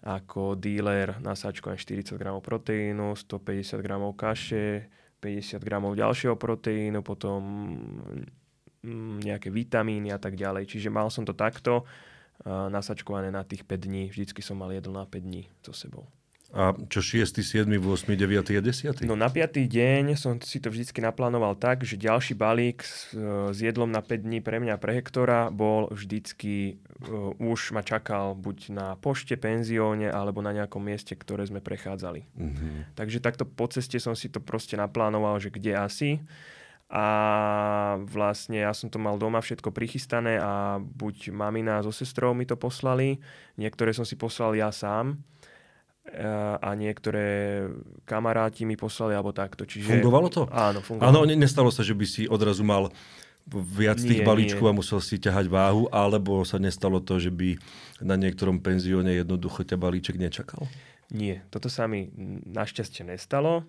ako 0.03 0.59
dealer 0.59 1.23
nasáčkované 1.23 1.79
40 1.79 2.19
g 2.19 2.27
proteínu, 2.43 3.15
150 3.15 3.79
g 3.79 3.91
kaše, 4.19 4.67
50 5.23 5.63
g 5.63 5.71
ďalšieho 5.71 6.35
proteínu, 6.35 7.07
potom 7.07 7.39
mm, 8.83 9.23
nejaké 9.23 9.55
vitamíny 9.55 10.11
a 10.11 10.19
tak 10.19 10.35
ďalej. 10.35 10.67
Čiže 10.67 10.91
mal 10.91 11.07
som 11.07 11.23
to 11.23 11.33
takto 11.33 11.87
nasačkované 12.47 13.31
na 13.31 13.47
tých 13.47 13.63
5 13.63 13.87
dní. 13.87 14.03
Vždycky 14.11 14.43
som 14.43 14.59
mal 14.59 14.75
jedlo 14.75 14.99
na 14.99 15.07
5 15.07 15.23
dní 15.23 15.47
so 15.63 15.71
sebou. 15.71 16.11
A 16.53 16.77
čo 16.93 17.01
6., 17.01 17.41
7., 17.41 17.65
8., 17.65 18.13
9. 18.13 18.53
a 18.53 18.61
10.? 18.61 19.09
No 19.09 19.17
na 19.17 19.33
5. 19.33 19.57
deň 19.57 20.21
som 20.21 20.37
si 20.45 20.61
to 20.61 20.69
vždycky 20.69 21.01
naplánoval 21.01 21.57
tak, 21.57 21.81
že 21.81 21.97
ďalší 21.97 22.37
balík 22.37 22.85
s, 22.85 23.17
s 23.49 23.59
jedlom 23.65 23.89
na 23.89 24.05
5 24.05 24.29
dní 24.29 24.45
pre 24.45 24.61
mňa, 24.61 24.77
pre 24.77 25.01
Hektora, 25.01 25.49
bol 25.49 25.89
vždycky, 25.89 26.77
uh, 27.09 27.33
už 27.41 27.73
ma 27.73 27.81
čakal 27.81 28.37
buď 28.37 28.69
na 28.69 28.87
pošte, 29.01 29.41
penzióne, 29.41 30.13
alebo 30.13 30.45
na 30.45 30.53
nejakom 30.53 30.85
mieste, 30.85 31.17
ktoré 31.17 31.49
sme 31.49 31.65
prechádzali. 31.65 32.29
Mm-hmm. 32.37 33.01
Takže 33.01 33.25
takto 33.25 33.49
po 33.49 33.73
ceste 33.73 33.97
som 33.97 34.13
si 34.13 34.29
to 34.29 34.45
proste 34.45 34.77
naplánoval, 34.77 35.41
že 35.41 35.49
kde 35.49 35.73
asi. 35.73 36.21
A 36.93 37.97
vlastne 38.05 38.61
ja 38.61 38.77
som 38.77 38.93
to 38.93 39.01
mal 39.01 39.17
doma 39.17 39.41
všetko 39.41 39.73
prichystané 39.73 40.37
a 40.37 40.77
buď 40.77 41.33
mamina 41.33 41.81
so 41.81 41.89
sestrou 41.89 42.37
mi 42.37 42.45
to 42.45 42.61
poslali, 42.61 43.17
niektoré 43.57 43.97
som 43.97 44.05
si 44.05 44.21
poslal 44.21 44.53
ja 44.53 44.69
sám 44.69 45.17
a 46.59 46.71
niektoré 46.75 47.63
kamaráti 48.03 48.67
mi 48.67 48.75
poslali 48.75 49.15
alebo 49.15 49.31
takto. 49.31 49.63
Čiže... 49.63 50.03
Fungovalo 50.03 50.29
to? 50.29 50.43
Áno, 50.51 50.83
fungovalo. 50.83 51.25
Áno, 51.25 51.39
nestalo 51.39 51.71
sa, 51.71 51.87
že 51.87 51.95
by 51.95 52.07
si 52.07 52.23
odrazu 52.27 52.67
mal 52.67 52.91
viac 53.51 53.99
nie, 54.03 54.15
tých 54.15 54.23
balíčkov 54.23 54.67
nie. 54.67 54.71
a 54.71 54.79
musel 54.79 54.99
si 55.03 55.19
ťahať 55.19 55.47
váhu, 55.51 55.91
alebo 55.91 56.47
sa 56.47 56.63
nestalo 56.63 57.03
to, 57.03 57.19
že 57.19 57.31
by 57.35 57.59
na 58.03 58.15
niektorom 58.15 58.63
penzióne 58.63 59.19
jednoducho 59.19 59.67
ťa 59.67 59.79
balíček 59.79 60.19
nečakal? 60.19 60.67
Nie, 61.11 61.43
toto 61.51 61.67
sa 61.67 61.91
mi 61.91 62.11
našťastie 62.47 63.03
nestalo, 63.03 63.67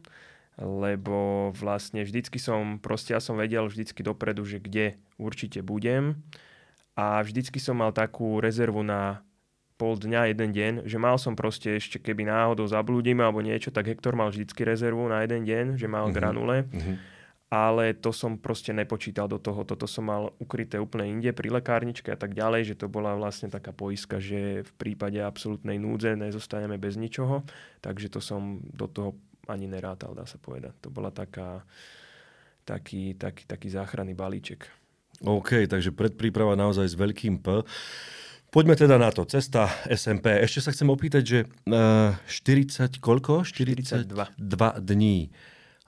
lebo 0.62 1.50
vlastne 1.58 2.06
vždycky 2.06 2.38
som, 2.38 2.78
proste 2.78 3.18
ja 3.18 3.22
som 3.22 3.34
vedel 3.34 3.66
vždycky 3.66 4.06
dopredu, 4.06 4.46
že 4.46 4.62
kde 4.62 5.02
určite 5.18 5.66
budem 5.66 6.22
a 6.94 7.22
vždycky 7.26 7.58
som 7.58 7.82
mal 7.82 7.90
takú 7.90 8.38
rezervu 8.38 8.86
na 8.86 9.26
pol 9.84 10.00
dňa, 10.00 10.32
jeden 10.32 10.56
deň, 10.56 10.74
že 10.88 10.96
mal 10.96 11.20
som 11.20 11.36
proste 11.36 11.76
ešte, 11.76 12.00
keby 12.00 12.24
náhodou 12.24 12.64
zablúdime 12.64 13.20
alebo 13.20 13.44
niečo, 13.44 13.68
tak 13.68 13.92
Hektor 13.92 14.16
mal 14.16 14.32
vždycky 14.32 14.64
rezervu 14.64 15.04
na 15.12 15.28
jeden 15.28 15.44
deň, 15.44 15.66
že 15.76 15.92
mal 15.92 16.08
mm-hmm. 16.08 16.16
granule. 16.16 16.64
Mm-hmm. 16.72 16.96
Ale 17.52 17.94
to 18.00 18.16
som 18.16 18.40
proste 18.40 18.72
nepočítal 18.72 19.28
do 19.28 19.38
toho. 19.38 19.68
Toto 19.68 19.86
som 19.86 20.08
mal 20.08 20.32
ukryté 20.40 20.80
úplne 20.80 21.20
inde 21.20 21.36
pri 21.36 21.54
lekárničke 21.54 22.10
a 22.10 22.18
tak 22.18 22.34
ďalej, 22.34 22.74
že 22.74 22.80
to 22.80 22.88
bola 22.88 23.14
vlastne 23.14 23.52
taká 23.52 23.76
poiska, 23.76 24.18
že 24.24 24.66
v 24.66 24.72
prípade 24.80 25.22
absolútnej 25.22 25.78
núdze 25.78 26.16
nezostaneme 26.18 26.80
bez 26.82 26.98
ničoho. 26.98 27.46
Takže 27.84 28.10
to 28.10 28.24
som 28.24 28.64
do 28.72 28.88
toho 28.90 29.20
ani 29.52 29.68
nerátal, 29.68 30.16
dá 30.16 30.24
sa 30.24 30.40
povedať. 30.40 30.74
To 30.82 30.90
bola 30.90 31.12
taká, 31.12 31.62
taký, 32.66 33.20
taký, 33.20 33.46
taký 33.46 33.68
záchranný 33.70 34.16
balíček. 34.16 34.66
OK, 35.22 35.70
takže 35.70 35.94
predpríprava 35.94 36.58
naozaj 36.58 36.90
s 36.90 36.96
veľkým 36.98 37.38
P. 37.38 37.62
Poďme 38.54 38.78
teda 38.78 39.02
na 39.02 39.10
to. 39.10 39.26
Cesta 39.26 39.66
SMP. 39.90 40.30
Ešte 40.46 40.62
sa 40.62 40.70
chcem 40.70 40.86
opýtať, 40.86 41.24
že 41.26 41.40
uh, 41.66 42.14
eh, 42.14 42.86
40, 42.86 43.02
koľko? 43.02 43.42
42. 43.42 44.06
2 44.14 44.38
dní. 44.78 45.34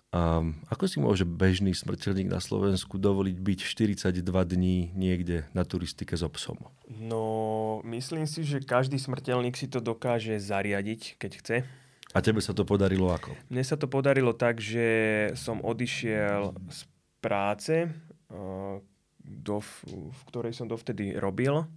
Um, 0.10 0.58
ako 0.74 0.90
si 0.90 0.98
môže 0.98 1.30
bežný 1.30 1.78
smrteľník 1.78 2.26
na 2.26 2.42
Slovensku 2.42 2.98
dovoliť 2.98 3.38
byť 3.38 3.60
42 3.70 4.26
dní 4.26 4.98
niekde 4.98 5.46
na 5.54 5.62
turistike 5.62 6.18
s 6.18 6.26
obsom? 6.26 6.58
No, 6.90 7.86
myslím 7.86 8.26
si, 8.26 8.42
že 8.42 8.66
každý 8.66 8.98
smrteľník 8.98 9.54
si 9.54 9.70
to 9.70 9.78
dokáže 9.78 10.34
zariadiť, 10.42 11.22
keď 11.22 11.32
chce. 11.38 11.58
A 12.16 12.20
tebe 12.24 12.42
sa 12.42 12.58
to 12.58 12.66
podarilo 12.66 13.14
ako? 13.14 13.38
Mne 13.54 13.62
sa 13.62 13.78
to 13.78 13.86
podarilo 13.86 14.34
tak, 14.34 14.58
že 14.58 15.30
som 15.38 15.62
odišiel 15.62 16.58
z 16.74 16.80
práce, 17.22 17.76
uh, 18.34 18.82
do, 19.22 19.58
v 20.10 20.22
ktorej 20.34 20.58
som 20.58 20.66
dovtedy 20.66 21.14
robil 21.14 21.70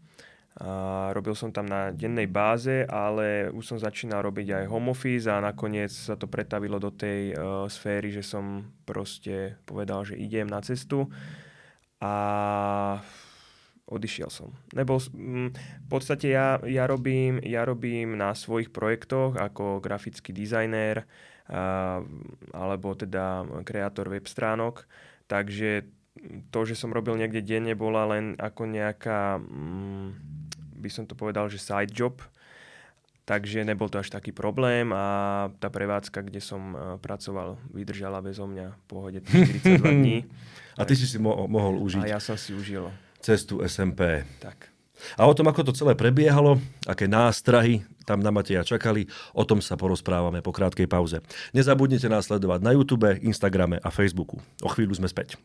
a 0.59 1.15
robil 1.15 1.39
som 1.39 1.55
tam 1.55 1.71
na 1.71 1.95
dennej 1.95 2.27
báze, 2.27 2.83
ale 2.91 3.47
už 3.55 3.63
som 3.63 3.79
začínal 3.79 4.27
robiť 4.27 4.59
aj 4.59 4.65
home 4.67 4.91
office 4.91 5.31
a 5.31 5.39
nakoniec 5.39 5.95
sa 5.95 6.19
to 6.19 6.27
pretavilo 6.27 6.83
do 6.83 6.91
tej 6.91 7.31
uh, 7.31 7.71
sféry, 7.71 8.11
že 8.11 8.27
som 8.27 8.67
proste 8.83 9.55
povedal, 9.63 10.03
že 10.03 10.19
idem 10.19 10.51
na 10.51 10.59
cestu 10.59 11.07
a 12.03 12.15
odišiel 13.87 14.35
som. 14.35 14.51
Nebo 14.75 14.99
m, 15.15 15.55
v 15.55 15.87
podstate 15.87 16.35
ja, 16.35 16.59
ja, 16.67 16.91
robím, 16.91 17.39
ja 17.47 17.63
robím 17.63 18.19
na 18.19 18.35
svojich 18.35 18.75
projektoch 18.75 19.39
ako 19.39 19.79
grafický 19.79 20.35
dizajner 20.35 21.07
uh, 21.47 22.03
alebo 22.51 22.99
teda 22.99 23.47
kreator 23.63 24.11
web 24.11 24.27
stránok 24.27 24.91
takže 25.29 25.98
to, 26.51 26.61
že 26.67 26.75
som 26.79 26.93
robil 26.93 27.17
niekde 27.17 27.41
denne, 27.41 27.75
bola 27.75 28.09
len 28.11 28.35
ako 28.39 28.67
nejaká, 28.67 29.39
mm, 29.41 30.07
by 30.79 30.89
som 30.91 31.05
to 31.07 31.19
povedal, 31.19 31.51
že 31.51 31.59
side 31.63 31.93
job, 31.95 32.23
takže 33.29 33.61
nebol 33.61 33.93
to 33.93 34.01
až 34.01 34.09
taký 34.09 34.33
problém 34.33 34.89
a 34.97 35.49
tá 35.61 35.69
prevádzka, 35.69 36.25
kde 36.25 36.41
som 36.41 36.73
uh, 36.73 36.81
pracoval, 36.97 37.61
vydržala 37.69 38.25
bezo 38.25 38.49
mňa 38.49 38.67
v 38.73 38.83
pohode 38.89 39.19
42 39.21 39.85
dní. 40.01 40.19
A 40.81 40.87
ty 40.89 40.97
si 40.97 41.05
si 41.05 41.21
mo- 41.21 41.45
mohol 41.45 41.77
užiť. 41.83 42.09
A 42.09 42.17
ja 42.17 42.21
som 42.23 42.39
si 42.41 42.57
užil. 42.57 42.89
Cestu 43.21 43.61
SMP. 43.67 44.25
Tak. 44.41 44.78
A 45.17 45.27
o 45.27 45.35
tom, 45.35 45.51
ako 45.51 45.69
to 45.69 45.73
celé 45.77 45.99
prebiehalo, 45.99 46.59
aké 46.87 47.11
nástrahy 47.11 47.85
tam 48.09 48.25
na 48.25 48.33
Mateja 48.33 48.65
čakali, 48.65 49.05
o 49.37 49.45
tom 49.45 49.61
sa 49.61 49.77
porozprávame 49.77 50.41
po 50.41 50.49
krátkej 50.49 50.89
pauze. 50.89 51.21
Nezabudnite 51.53 52.09
nás 52.09 52.25
sledovať 52.33 52.65
na 52.65 52.73
YouTube, 52.73 53.21
Instagrame 53.21 53.77
a 53.85 53.93
Facebooku. 53.93 54.41
O 54.65 54.73
chvíľu 54.73 54.97
sme 54.97 55.13
späť. 55.13 55.37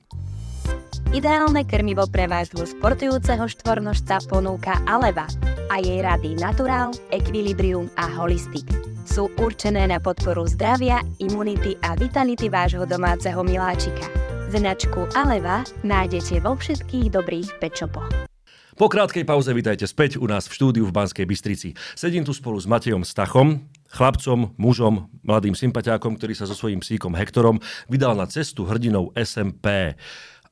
Ideálne 1.14 1.62
krmivo 1.68 2.08
pre 2.10 2.26
vášho 2.26 2.64
športujúceho 2.64 3.46
štvornožca 3.46 4.24
ponúka 4.26 4.80
Aleva 4.90 5.30
a 5.70 5.78
jej 5.78 6.02
rady 6.02 6.40
Natural, 6.40 6.90
Equilibrium 7.14 7.92
a 8.00 8.10
Holistic. 8.10 8.66
Sú 9.04 9.30
určené 9.38 9.86
na 9.86 10.00
podporu 10.00 10.48
zdravia, 10.48 11.04
imunity 11.20 11.78
a 11.86 11.94
vitality 11.94 12.48
vášho 12.48 12.88
domáceho 12.88 13.44
miláčika. 13.46 14.08
Značku 14.50 15.06
Aleva 15.14 15.62
nájdete 15.86 16.42
vo 16.42 16.58
všetkých 16.58 17.14
dobrých 17.14 17.50
pečopoch. 17.62 18.33
Po 18.74 18.90
krátkej 18.90 19.22
pauze 19.22 19.54
vitajte 19.54 19.86
späť 19.86 20.18
u 20.18 20.26
nás 20.26 20.50
v 20.50 20.58
štúdiu 20.58 20.90
v 20.90 20.96
Banskej 20.98 21.30
Bystrici. 21.30 21.78
Sedím 21.94 22.26
tu 22.26 22.34
spolu 22.34 22.58
s 22.58 22.66
Matejom 22.66 23.06
Stachom, 23.06 23.70
chlapcom, 23.94 24.50
mužom, 24.58 25.14
mladým 25.22 25.54
sympatiákom, 25.54 26.18
ktorý 26.18 26.34
sa 26.34 26.50
so 26.50 26.58
svojím 26.58 26.82
psíkom 26.82 27.14
Hektorom 27.14 27.62
vydal 27.86 28.18
na 28.18 28.26
cestu 28.26 28.66
hrdinou 28.66 29.14
SMP. 29.14 29.94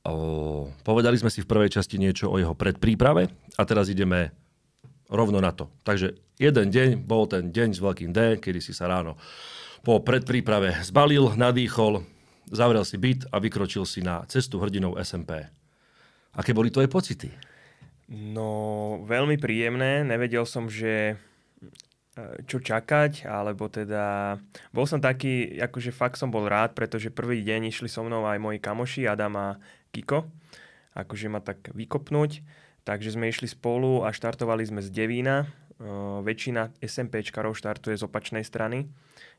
O, 0.06 0.70
povedali 0.86 1.18
sme 1.18 1.34
si 1.34 1.42
v 1.42 1.50
prvej 1.50 1.74
časti 1.74 1.98
niečo 1.98 2.30
o 2.30 2.38
jeho 2.38 2.54
predpríprave 2.54 3.26
a 3.58 3.62
teraz 3.66 3.90
ideme 3.90 4.30
rovno 5.10 5.42
na 5.42 5.50
to. 5.50 5.74
Takže 5.82 6.14
jeden 6.38 6.70
deň 6.70 7.02
bol 7.02 7.26
ten 7.26 7.50
deň 7.50 7.74
s 7.74 7.82
veľkým 7.82 8.14
D, 8.14 8.38
kedy 8.38 8.62
si 8.62 8.70
sa 8.70 8.86
ráno 8.86 9.18
po 9.82 9.98
predpríprave 9.98 10.78
zbalil, 10.86 11.34
nadýchol, 11.34 12.06
zavrel 12.54 12.86
si 12.86 13.02
byt 13.02 13.26
a 13.34 13.42
vykročil 13.42 13.82
si 13.82 13.98
na 13.98 14.22
cestu 14.30 14.62
hrdinou 14.62 14.94
SMP. 15.02 15.42
Aké 16.38 16.54
boli 16.54 16.70
tvoje 16.70 16.86
pocity? 16.86 17.51
No, 18.10 19.00
veľmi 19.06 19.38
príjemné. 19.38 20.02
Nevedel 20.02 20.42
som, 20.44 20.66
že 20.66 21.14
e, 21.14 21.14
čo 22.48 22.58
čakať, 22.58 23.24
alebo 23.28 23.70
teda 23.70 24.36
bol 24.74 24.84
som 24.84 24.98
taký, 24.98 25.60
akože 25.60 25.94
fakt 25.94 26.18
som 26.18 26.28
bol 26.28 26.50
rád, 26.50 26.74
pretože 26.74 27.14
prvý 27.14 27.46
deň 27.46 27.70
išli 27.70 27.88
so 27.88 28.02
mnou 28.02 28.26
aj 28.26 28.42
moji 28.42 28.58
kamoši 28.58 29.06
Adam 29.06 29.38
a 29.38 29.48
Kiko, 29.94 30.28
akože 30.98 31.26
ma 31.30 31.40
tak 31.40 31.72
vykopnúť, 31.72 32.42
takže 32.82 33.14
sme 33.14 33.30
išli 33.30 33.48
spolu 33.48 34.02
a 34.04 34.10
štartovali 34.10 34.64
sme 34.66 34.80
z 34.82 34.90
Devína. 34.92 35.48
Uh, 35.82 36.22
väčšina 36.22 36.70
SMPčkarov 36.78 37.58
štartuje 37.58 37.98
z 37.98 38.06
opačnej 38.06 38.46
strany. 38.46 38.86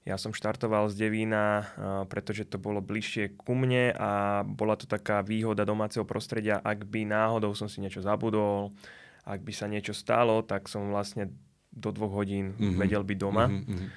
Ja 0.04 0.20
som 0.20 0.36
štartoval 0.36 0.92
z 0.92 1.08
Devína, 1.08 1.64
pretože 2.12 2.44
to 2.44 2.60
bolo 2.60 2.84
bližšie 2.84 3.40
ku 3.40 3.56
mne 3.56 3.96
a 3.96 4.44
bola 4.44 4.76
to 4.76 4.84
taká 4.84 5.24
výhoda 5.24 5.64
domáceho 5.64 6.04
prostredia, 6.04 6.60
ak 6.60 6.84
by 6.84 7.08
náhodou 7.08 7.56
som 7.56 7.72
si 7.72 7.80
niečo 7.80 8.04
zabudol, 8.04 8.76
ak 9.24 9.40
by 9.40 9.54
sa 9.56 9.72
niečo 9.72 9.96
stalo, 9.96 10.44
tak 10.44 10.68
som 10.68 10.92
vlastne 10.92 11.32
do 11.72 11.90
dvoch 11.96 12.20
hodín 12.20 12.52
mm-hmm. 12.52 12.76
vedel 12.76 13.08
byť 13.08 13.18
doma. 13.18 13.48
Mm-hmm. 13.48 13.88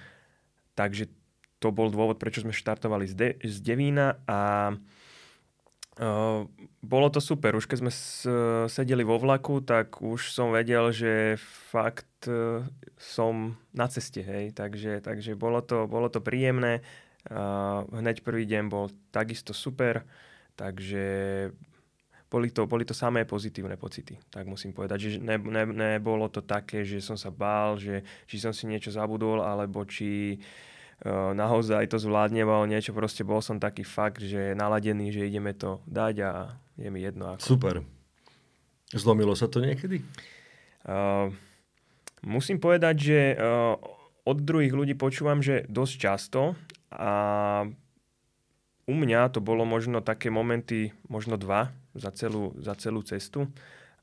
Takže 0.79 1.11
to 1.59 1.75
bol 1.75 1.91
dôvod, 1.91 2.23
prečo 2.23 2.47
sme 2.47 2.55
štartovali 2.55 3.11
z, 3.11 3.15
De- 3.19 3.39
z 3.43 3.57
Devína 3.67 4.23
a 4.31 4.39
Uh, 4.75 5.06
bolo 6.85 7.09
to 7.09 7.25
super. 7.25 7.57
Už 7.57 7.65
keď 7.65 7.79
sme 7.81 7.93
s, 7.93 8.29
sedeli 8.69 9.01
vo 9.01 9.17
vlaku, 9.17 9.65
tak 9.65 10.05
už 10.05 10.29
som 10.29 10.53
vedel, 10.53 10.93
že 10.93 11.41
fakt 11.73 12.29
uh, 12.29 12.61
som 13.01 13.57
na 13.73 13.89
ceste. 13.89 14.21
Hej. 14.21 14.53
Takže, 14.53 15.01
takže 15.01 15.33
bolo, 15.35 15.65
to, 15.65 15.89
bolo 15.89 16.13
to 16.13 16.21
príjemné. 16.21 16.85
Hneď 17.27 18.23
prvý 18.23 18.47
deň 18.47 18.65
bol 18.71 18.93
takisto 19.11 19.51
super. 19.51 20.05
Takže 20.55 21.05
boli 22.29 22.49
to, 22.53 22.69
boli 22.69 22.85
to 22.85 22.95
samé 22.95 23.27
pozitívne 23.27 23.77
pocity, 23.77 24.17
tak 24.31 24.47
musím 24.47 24.73
povedať. 24.73 24.99
Že 24.99 25.09
ne, 25.21 25.37
ne, 25.39 25.65
nebolo 25.69 26.29
to 26.29 26.41
také, 26.43 26.87
že 26.87 27.03
som 27.03 27.19
sa 27.19 27.29
bál, 27.35 27.77
že 27.81 28.05
či 28.25 28.41
som 28.41 28.55
si 28.55 28.65
niečo 28.69 28.89
zabudol, 28.89 29.45
alebo 29.45 29.85
či 29.85 30.39
uh, 30.39 30.76
naozaj 31.05 31.93
to 31.93 32.01
zvládnem 32.01 32.49
alebo 32.49 32.65
niečo, 32.65 32.97
proste 32.97 33.21
bol 33.21 33.45
som 33.45 33.61
taký 33.61 33.85
fakt, 33.85 34.25
že 34.25 34.57
naladený, 34.57 35.13
že 35.13 35.29
ideme 35.29 35.53
to 35.53 35.85
dať 35.85 36.15
a 36.25 36.31
je 36.81 36.89
mi 36.89 37.05
jedno. 37.05 37.37
Ako. 37.37 37.45
Super. 37.45 37.85
Zlomilo 38.97 39.37
sa 39.37 39.51
to 39.51 39.61
niekedy? 39.61 40.01
Uh, 40.87 41.29
musím 42.25 42.57
povedať, 42.57 42.97
že 42.97 43.21
uh, 43.37 43.77
od 44.25 44.39
druhých 44.41 44.73
ľudí 44.73 44.95
počúvam, 44.97 45.45
že 45.45 45.69
dosť 45.69 45.95
často 46.01 46.41
a 46.95 47.13
u 48.87 48.95
mňa 48.95 49.35
to 49.35 49.43
bolo 49.43 49.67
možno 49.67 50.01
také 50.01 50.31
momenty, 50.31 50.95
možno 51.11 51.35
dva 51.35 51.75
za 51.93 52.15
celú, 52.15 52.55
za 52.63 52.79
celú 52.79 53.03
cestu, 53.03 53.51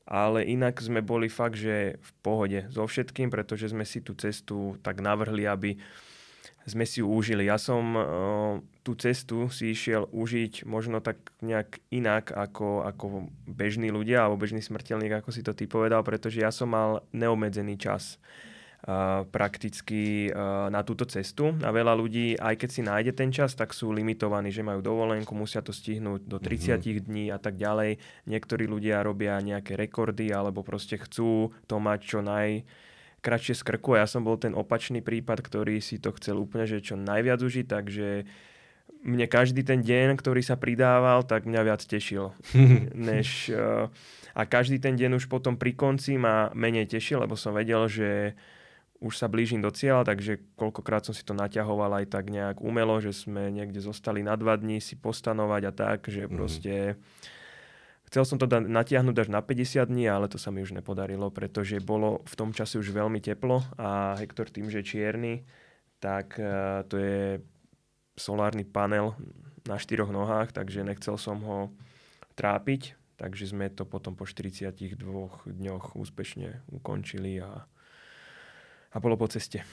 ale 0.04 0.44
inak 0.44 0.76
sme 0.76 1.00
boli 1.00 1.32
fakt, 1.32 1.56
že 1.56 1.96
v 1.96 2.10
pohode 2.20 2.60
so 2.68 2.84
všetkým, 2.84 3.32
pretože 3.32 3.72
sme 3.72 3.88
si 3.88 4.04
tú 4.04 4.12
cestu 4.12 4.76
tak 4.84 5.00
navrhli, 5.00 5.48
aby 5.48 5.80
uh, 5.80 5.80
sme 6.64 6.84
si 6.88 7.04
ju 7.04 7.06
užili. 7.08 7.44
Ja 7.44 7.60
som 7.60 7.82
uh, 7.94 8.04
tú 8.80 8.96
cestu 8.96 9.48
si 9.52 9.72
išiel 9.72 10.08
užiť 10.08 10.64
možno 10.64 11.04
tak 11.04 11.20
nejak 11.44 11.80
inak 11.92 12.32
ako, 12.32 12.84
ako 12.88 13.04
bežní 13.44 13.92
ľudia 13.92 14.24
alebo 14.24 14.40
bežný 14.40 14.64
smrteľník, 14.64 15.20
ako 15.20 15.30
si 15.32 15.44
to 15.44 15.52
ty 15.52 15.68
povedal, 15.68 16.00
pretože 16.00 16.40
ja 16.40 16.48
som 16.48 16.72
mal 16.72 17.04
neobmedzený 17.12 17.76
čas 17.76 18.16
uh, 18.88 19.28
prakticky 19.28 20.32
uh, 20.32 20.72
na 20.72 20.80
túto 20.84 21.04
cestu 21.04 21.52
a 21.60 21.68
veľa 21.68 21.92
ľudí, 21.96 22.40
aj 22.40 22.54
keď 22.56 22.68
si 22.72 22.80
nájde 22.80 23.12
ten 23.12 23.28
čas, 23.28 23.52
tak 23.52 23.76
sú 23.76 23.92
limitovaní, 23.92 24.48
že 24.48 24.64
majú 24.64 24.80
dovolenku, 24.80 25.36
musia 25.36 25.60
to 25.60 25.72
stihnúť 25.72 26.24
do 26.24 26.40
30 26.40 26.80
mm-hmm. 26.80 27.04
dní 27.04 27.24
a 27.28 27.36
tak 27.36 27.60
ďalej. 27.60 28.00
Niektorí 28.24 28.64
ľudia 28.64 29.04
robia 29.04 29.36
nejaké 29.40 29.76
rekordy 29.76 30.32
alebo 30.32 30.64
proste 30.64 30.96
chcú 30.96 31.52
to 31.68 31.76
mať 31.76 32.00
čo 32.04 32.20
naj 32.24 32.64
kratšie 33.24 33.56
z 33.56 33.62
krku 33.64 33.96
a 33.96 34.04
ja 34.04 34.06
som 34.06 34.20
bol 34.20 34.36
ten 34.36 34.52
opačný 34.52 35.00
prípad, 35.00 35.40
ktorý 35.40 35.80
si 35.80 35.96
to 35.96 36.12
chcel 36.20 36.44
úplne 36.44 36.68
že 36.68 36.84
čo 36.84 37.00
najviac 37.00 37.40
užiť, 37.40 37.66
takže 37.66 38.28
mne 39.04 39.26
každý 39.28 39.64
ten 39.64 39.80
deň, 39.80 40.20
ktorý 40.20 40.44
sa 40.44 40.60
pridával, 40.60 41.24
tak 41.24 41.48
mňa 41.48 41.60
viac 41.64 41.80
tešil. 41.84 42.32
než, 43.08 43.52
uh, 43.52 43.88
a 44.36 44.42
každý 44.44 44.80
ten 44.80 44.96
deň 44.96 45.20
už 45.20 45.28
potom 45.32 45.56
pri 45.56 45.72
konci 45.72 46.20
ma 46.20 46.52
menej 46.52 46.88
tešil, 46.88 47.24
lebo 47.24 47.36
som 47.36 47.56
vedel, 47.56 47.88
že 47.88 48.36
už 49.04 49.20
sa 49.20 49.28
blížim 49.28 49.60
do 49.60 49.68
cieľa, 49.68 50.08
takže 50.08 50.40
koľkokrát 50.56 51.04
som 51.04 51.12
si 51.12 51.20
to 51.20 51.36
naťahoval 51.36 52.00
aj 52.00 52.06
tak 52.08 52.32
nejak 52.32 52.64
umelo, 52.64 52.96
že 53.04 53.12
sme 53.12 53.52
niekde 53.52 53.84
zostali 53.84 54.24
na 54.24 54.32
dva 54.32 54.56
dní 54.56 54.80
si 54.80 54.96
postanovať 54.96 55.62
a 55.68 55.72
tak, 55.76 56.08
že 56.08 56.24
mm. 56.24 56.30
proste 56.32 56.74
Chcel 58.14 58.30
som 58.30 58.38
to 58.38 58.46
da- 58.46 58.62
natiahnuť 58.62 59.26
až 59.26 59.28
na 59.34 59.42
50 59.42 59.90
dní, 59.90 60.06
ale 60.06 60.30
to 60.30 60.38
sa 60.38 60.54
mi 60.54 60.62
už 60.62 60.70
nepodarilo, 60.70 61.34
pretože 61.34 61.82
bolo 61.82 62.22
v 62.22 62.34
tom 62.38 62.54
čase 62.54 62.78
už 62.78 62.94
veľmi 62.94 63.18
teplo 63.18 63.66
a 63.74 64.14
Hektor 64.22 64.54
tým, 64.54 64.70
že 64.70 64.86
je 64.86 64.94
čierny, 64.94 65.42
tak 65.98 66.38
uh, 66.38 66.86
to 66.86 66.94
je 66.94 67.42
solárny 68.14 68.62
panel 68.62 69.18
na 69.66 69.82
štyroch 69.82 70.14
nohách, 70.14 70.54
takže 70.54 70.86
nechcel 70.86 71.18
som 71.18 71.42
ho 71.42 71.74
trápiť, 72.38 72.94
takže 73.18 73.50
sme 73.50 73.66
to 73.66 73.82
potom 73.82 74.14
po 74.14 74.30
42 74.30 74.78
dňoch 75.50 75.98
úspešne 75.98 76.70
ukončili 76.70 77.42
a, 77.42 77.66
a 78.94 78.96
bolo 79.02 79.18
po 79.18 79.26
ceste. 79.26 79.66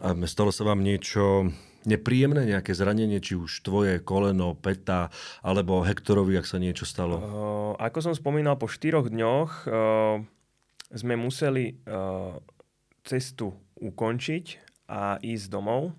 A 0.00 0.16
stalo 0.24 0.48
sa 0.48 0.64
vám 0.64 0.80
niečo 0.80 1.52
nepríjemné, 1.84 2.48
nejaké 2.48 2.72
zranenie, 2.72 3.20
či 3.20 3.36
už 3.38 3.64
tvoje 3.64 4.00
koleno, 4.00 4.56
peta, 4.56 5.08
alebo 5.44 5.84
Hektorovi, 5.84 6.36
ak 6.36 6.48
sa 6.48 6.58
niečo 6.60 6.88
stalo? 6.88 7.16
Uh, 7.20 7.72
ako 7.80 8.10
som 8.10 8.14
spomínal, 8.16 8.56
po 8.56 8.68
štyroch 8.68 9.08
dňoch 9.08 9.50
uh, 9.64 10.20
sme 10.92 11.14
museli 11.16 11.80
uh, 11.84 12.36
cestu 13.04 13.52
ukončiť 13.78 14.44
a 14.88 15.20
ísť 15.20 15.46
domov. 15.52 15.92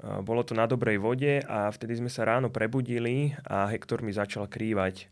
Uh, 0.00 0.22
bolo 0.24 0.46
to 0.46 0.54
na 0.54 0.64
dobrej 0.70 0.98
vode 1.02 1.42
a 1.44 1.70
vtedy 1.70 1.98
sme 1.98 2.10
sa 2.10 2.24
ráno 2.26 2.48
prebudili 2.48 3.34
a 3.46 3.68
Hektor 3.68 4.00
mi 4.00 4.14
začal 4.14 4.46
krývať. 4.46 5.10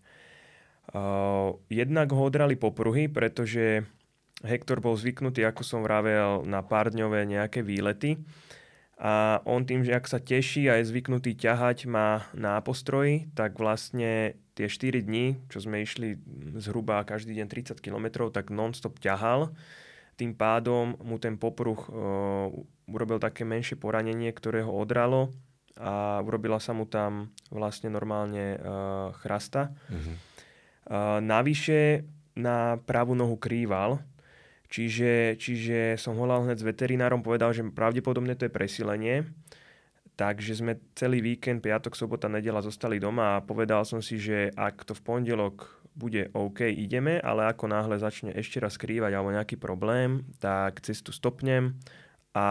Uh, 0.88 1.60
jednak 1.68 2.08
ho 2.16 2.24
odrali 2.24 2.56
popruhy, 2.56 3.12
pretože 3.12 3.84
Hektor 4.40 4.78
bol 4.78 4.94
zvyknutý, 4.94 5.42
ako 5.42 5.66
som 5.66 5.80
vravel, 5.82 6.46
na 6.46 6.62
pár 6.62 6.94
dňové 6.94 7.26
nejaké 7.26 7.60
výlety 7.66 8.22
a 8.98 9.38
on 9.46 9.62
tým, 9.62 9.86
že 9.86 9.94
ak 9.94 10.10
sa 10.10 10.18
teší 10.18 10.66
a 10.66 10.82
je 10.82 10.90
zvyknutý 10.90 11.38
ťahať 11.38 11.86
ma 11.86 12.26
na 12.34 12.58
postroji, 12.58 13.30
tak 13.38 13.54
vlastne 13.54 14.34
tie 14.58 14.66
4 14.66 15.06
dní, 15.06 15.38
čo 15.46 15.62
sme 15.62 15.86
išli 15.86 16.18
zhruba 16.58 17.06
každý 17.06 17.38
deň 17.38 17.46
30 17.46 17.78
km, 17.78 18.26
tak 18.34 18.50
non-stop 18.50 18.98
ťahal. 18.98 19.54
Tým 20.18 20.34
pádom 20.34 20.98
mu 20.98 21.22
ten 21.22 21.38
popruh 21.38 21.78
uh, 21.78 22.50
urobil 22.90 23.22
také 23.22 23.46
menšie 23.46 23.78
poranenie, 23.78 24.34
ktoré 24.34 24.66
ho 24.66 24.74
odralo 24.74 25.30
a 25.78 26.18
urobila 26.26 26.58
sa 26.58 26.74
mu 26.74 26.82
tam 26.90 27.30
vlastne 27.54 27.94
normálne 27.94 28.58
uh, 28.58 29.14
chrasta. 29.22 29.70
Uh-huh. 29.86 30.14
Uh, 30.90 31.18
navyše 31.22 32.02
na 32.34 32.82
pravú 32.82 33.14
nohu 33.14 33.38
krýval, 33.38 34.02
čiže, 34.68 35.36
čiže 35.40 35.96
som 35.96 36.14
volal 36.14 36.44
hneď 36.44 36.60
s 36.60 36.68
veterinárom, 36.68 37.24
povedal, 37.24 37.52
že 37.56 37.66
pravdepodobne 37.66 38.36
to 38.36 38.46
je 38.46 38.52
presilenie. 38.52 39.26
Takže 40.18 40.58
sme 40.58 40.82
celý 40.98 41.22
víkend, 41.22 41.62
piatok, 41.62 41.94
sobota, 41.94 42.26
nedela 42.26 42.58
zostali 42.58 42.98
doma 42.98 43.38
a 43.38 43.44
povedal 43.44 43.86
som 43.86 44.02
si, 44.02 44.18
že 44.18 44.50
ak 44.58 44.82
to 44.82 44.90
v 44.90 45.04
pondelok 45.06 45.78
bude 45.94 46.30
OK, 46.34 46.66
ideme, 46.66 47.22
ale 47.22 47.46
ako 47.50 47.70
náhle 47.70 47.98
začne 47.98 48.34
ešte 48.34 48.58
raz 48.58 48.78
skrývať 48.78 49.14
alebo 49.14 49.34
nejaký 49.34 49.58
problém, 49.58 50.26
tak 50.42 50.82
cestu 50.82 51.10
stopnem 51.10 51.78
a 52.34 52.46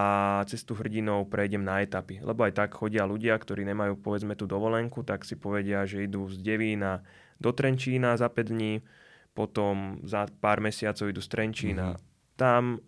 cestu 0.51 0.75
hrdinov 0.75 1.31
prejdem 1.31 1.63
na 1.63 1.79
etapy. 1.79 2.19
Lebo 2.19 2.43
aj 2.43 2.59
tak 2.59 2.75
chodia 2.75 3.07
ľudia, 3.07 3.39
ktorí 3.39 3.63
nemajú 3.63 3.99
povedzme 4.03 4.35
tú 4.35 4.43
dovolenku, 4.43 5.03
tak 5.07 5.23
si 5.23 5.39
povedia, 5.39 5.87
že 5.87 6.03
idú 6.03 6.27
z 6.27 6.43
Devína 6.43 7.03
do 7.39 7.55
Trenčína 7.55 8.19
za 8.19 8.27
5 8.27 8.51
dní, 8.51 8.83
potom 9.31 10.03
za 10.03 10.27
pár 10.41 10.59
mesiacov 10.59 11.07
idú 11.07 11.21
z 11.23 11.29
Trenčína 11.31 11.95
mm-hmm. 11.95 12.06
Tam, 12.37 12.79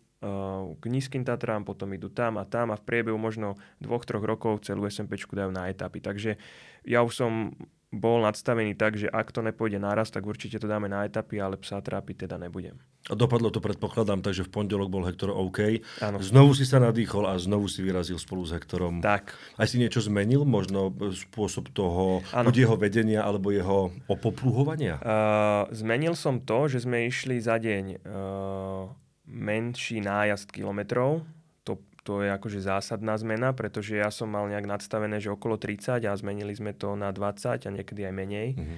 k 0.76 0.84
nízkym 0.84 1.24
Tatrám, 1.24 1.64
potom 1.64 1.96
idú 1.96 2.12
tam 2.12 2.38
a 2.38 2.44
tam 2.44 2.76
a 2.76 2.80
v 2.80 2.84
priebehu 2.84 3.16
možno 3.16 3.56
dvoch, 3.80 4.04
troch 4.04 4.24
rokov 4.24 4.68
celú 4.68 4.84
SMP 4.84 5.16
dajú 5.16 5.52
na 5.52 5.72
etapy. 5.72 6.04
Takže 6.04 6.36
ja 6.84 7.00
už 7.04 7.14
som 7.16 7.56
bol 7.90 8.22
nadstavený 8.22 8.78
tak, 8.78 9.02
že 9.02 9.10
ak 9.10 9.34
to 9.34 9.42
nepôjde 9.42 9.82
naraz, 9.82 10.14
tak 10.14 10.22
určite 10.28 10.62
to 10.62 10.70
dáme 10.70 10.86
na 10.86 11.10
etapy, 11.10 11.42
ale 11.42 11.58
psa 11.58 11.82
trápiť 11.82 12.28
teda 12.28 12.38
nebudem. 12.38 12.78
A 13.10 13.18
dopadlo 13.18 13.50
to 13.50 13.64
predpokladám, 13.64 14.22
takže 14.22 14.46
v 14.46 14.52
pondelok 14.54 14.92
bol 14.92 15.08
Hektor 15.08 15.34
OK. 15.34 15.82
Áno. 16.04 16.22
Znovu 16.22 16.54
si 16.54 16.70
sa 16.70 16.78
nadýchol 16.78 17.26
a 17.26 17.34
znovu 17.42 17.66
si 17.66 17.82
vyrazil 17.82 18.22
spolu 18.22 18.46
s 18.46 18.54
Hektorom. 18.54 19.02
Tak. 19.02 19.34
Aj 19.58 19.66
si 19.66 19.82
niečo 19.82 20.04
zmenil? 20.06 20.46
Možno 20.46 20.94
spôsob 21.16 21.74
toho, 21.74 22.22
buď 22.30 22.70
jeho 22.70 22.76
vedenia 22.78 23.26
alebo 23.26 23.50
jeho 23.50 23.90
opopluhovania? 24.06 25.02
Uh, 25.02 25.66
zmenil 25.74 26.14
som 26.14 26.38
to, 26.44 26.70
že 26.70 26.86
sme 26.86 27.10
išli 27.10 27.42
za 27.42 27.58
deň 27.58 28.06
uh, 28.06 29.09
menší 29.30 30.02
nájazd 30.02 30.50
kilometrov. 30.50 31.24
To, 31.64 31.78
to 32.02 32.26
je 32.26 32.34
akože 32.34 32.66
zásadná 32.66 33.14
zmena, 33.16 33.54
pretože 33.54 33.96
ja 33.96 34.10
som 34.10 34.28
mal 34.34 34.50
nejak 34.50 34.66
nadstavené, 34.66 35.22
že 35.22 35.30
okolo 35.30 35.62
30 35.62 36.02
a 36.10 36.14
zmenili 36.18 36.52
sme 36.58 36.74
to 36.74 36.98
na 36.98 37.14
20 37.14 37.62
a 37.62 37.70
niekedy 37.70 38.10
aj 38.10 38.14
menej. 38.14 38.50
Mm-hmm. 38.58 38.78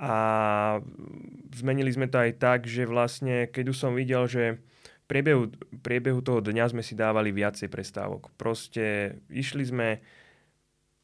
A 0.00 0.14
zmenili 1.52 1.92
sme 1.92 2.08
to 2.08 2.16
aj 2.16 2.40
tak, 2.40 2.64
že 2.64 2.88
vlastne, 2.88 3.50
keď 3.52 3.64
už 3.68 3.76
som 3.76 3.92
videl, 3.92 4.24
že 4.24 4.56
v 4.56 5.06
priebehu, 5.10 5.44
priebehu 5.84 6.24
toho 6.24 6.40
dňa 6.40 6.72
sme 6.72 6.80
si 6.80 6.96
dávali 6.96 7.34
viacej 7.34 7.68
prestávok. 7.68 8.32
Proste 8.40 9.18
išli 9.28 9.66
sme 9.66 10.00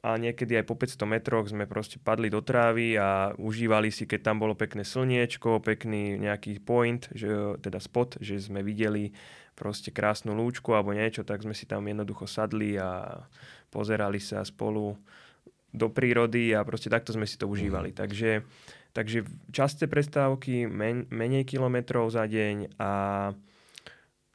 a 0.06 0.14
niekedy 0.14 0.54
aj 0.54 0.70
po 0.70 0.78
500 0.78 1.02
metroch 1.02 1.50
sme 1.50 1.66
proste 1.66 1.98
padli 1.98 2.30
do 2.30 2.38
trávy 2.38 2.94
a 2.94 3.34
užívali 3.34 3.90
si, 3.90 4.06
keď 4.06 4.30
tam 4.30 4.38
bolo 4.38 4.54
pekné 4.54 4.86
slniečko, 4.86 5.58
pekný 5.58 6.14
nejaký 6.22 6.62
point, 6.62 7.10
že, 7.10 7.58
teda 7.58 7.82
spot, 7.82 8.22
že 8.22 8.38
sme 8.38 8.62
videli 8.62 9.10
proste 9.58 9.90
krásnu 9.90 10.30
lúčku 10.38 10.78
alebo 10.78 10.94
niečo, 10.94 11.26
tak 11.26 11.42
sme 11.42 11.58
si 11.58 11.66
tam 11.66 11.82
jednoducho 11.82 12.30
sadli 12.30 12.78
a 12.78 13.18
pozerali 13.74 14.22
sa 14.22 14.46
spolu 14.46 14.94
do 15.74 15.90
prírody 15.90 16.54
a 16.54 16.62
proste 16.62 16.86
takto 16.86 17.10
sme 17.10 17.26
si 17.26 17.34
to 17.34 17.50
užívali. 17.50 17.90
Mm. 17.90 17.96
Takže, 17.98 18.30
takže 18.94 19.26
časté 19.50 19.90
prestávky, 19.90 20.70
men, 20.70 21.10
menej 21.10 21.42
kilometrov 21.50 22.14
za 22.14 22.30
deň 22.30 22.78
a 22.78 22.90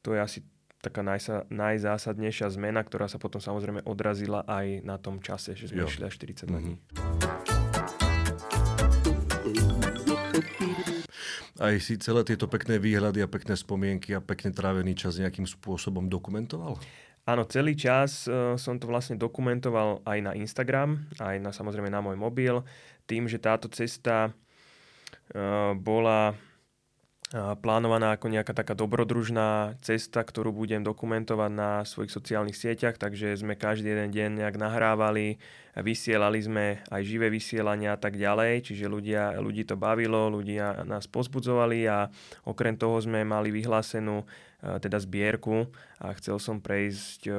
to 0.03 0.11
je 0.11 0.19
asi 0.19 0.39
taká 0.81 1.05
najsa, 1.05 1.45
najzásadnejšia 1.53 2.49
zmena, 2.57 2.81
ktorá 2.81 3.05
sa 3.05 3.21
potom 3.21 3.37
samozrejme 3.37 3.85
odrazila 3.85 4.41
aj 4.49 4.81
na 4.81 4.97
tom 4.97 5.21
čase, 5.21 5.53
že 5.53 5.69
sme 5.69 5.85
jo. 5.85 5.87
išli 5.87 6.03
až 6.09 6.17
42 6.17 6.49
mm-hmm. 6.49 6.57
dní. 6.57 6.75
Aj 11.61 11.77
si 11.77 11.93
celé 12.01 12.25
tieto 12.25 12.49
pekné 12.49 12.81
výhľady 12.81 13.21
a 13.21 13.29
pekné 13.29 13.53
spomienky 13.53 14.17
a 14.17 14.25
pekne 14.25 14.49
trávený 14.49 14.97
čas 14.97 15.21
nejakým 15.21 15.45
spôsobom 15.45 16.09
dokumentoval? 16.09 16.81
Áno, 17.21 17.45
celý 17.45 17.77
čas 17.77 18.25
uh, 18.25 18.57
som 18.57 18.81
to 18.81 18.89
vlastne 18.89 19.13
dokumentoval 19.13 20.01
aj 20.01 20.17
na 20.25 20.33
Instagram, 20.33 21.05
aj 21.21 21.37
na, 21.37 21.53
samozrejme 21.53 21.93
na 21.93 22.01
môj 22.01 22.17
mobil, 22.17 22.65
tým, 23.05 23.29
že 23.29 23.37
táto 23.37 23.69
cesta 23.69 24.33
uh, 24.33 25.77
bola 25.77 26.33
plánovaná 27.31 28.19
ako 28.19 28.27
nejaká 28.27 28.51
taká 28.51 28.75
dobrodružná 28.75 29.79
cesta, 29.79 30.19
ktorú 30.19 30.51
budem 30.51 30.83
dokumentovať 30.83 31.51
na 31.51 31.71
svojich 31.87 32.11
sociálnych 32.11 32.59
sieťach, 32.59 32.99
takže 32.99 33.39
sme 33.39 33.55
každý 33.55 33.95
jeden 33.95 34.11
deň 34.11 34.29
nejak 34.43 34.59
nahrávali, 34.59 35.39
vysielali 35.79 36.43
sme 36.43 36.65
aj 36.91 37.01
živé 37.07 37.31
vysielania 37.31 37.95
a 37.95 37.99
tak 37.99 38.19
ďalej, 38.19 38.67
čiže 38.67 38.91
ľudia, 38.91 39.39
ľudí 39.39 39.63
to 39.63 39.79
bavilo, 39.79 40.27
ľudia 40.27 40.83
nás 40.83 41.07
pozbudzovali 41.07 41.87
a 41.87 42.11
okrem 42.43 42.75
toho 42.75 42.99
sme 42.99 43.23
mali 43.23 43.47
vyhlásenú 43.55 44.27
teda 44.59 44.99
zbierku 44.99 45.71
a 46.03 46.11
chcel 46.19 46.35
som 46.35 46.59
prejsť 46.59 47.31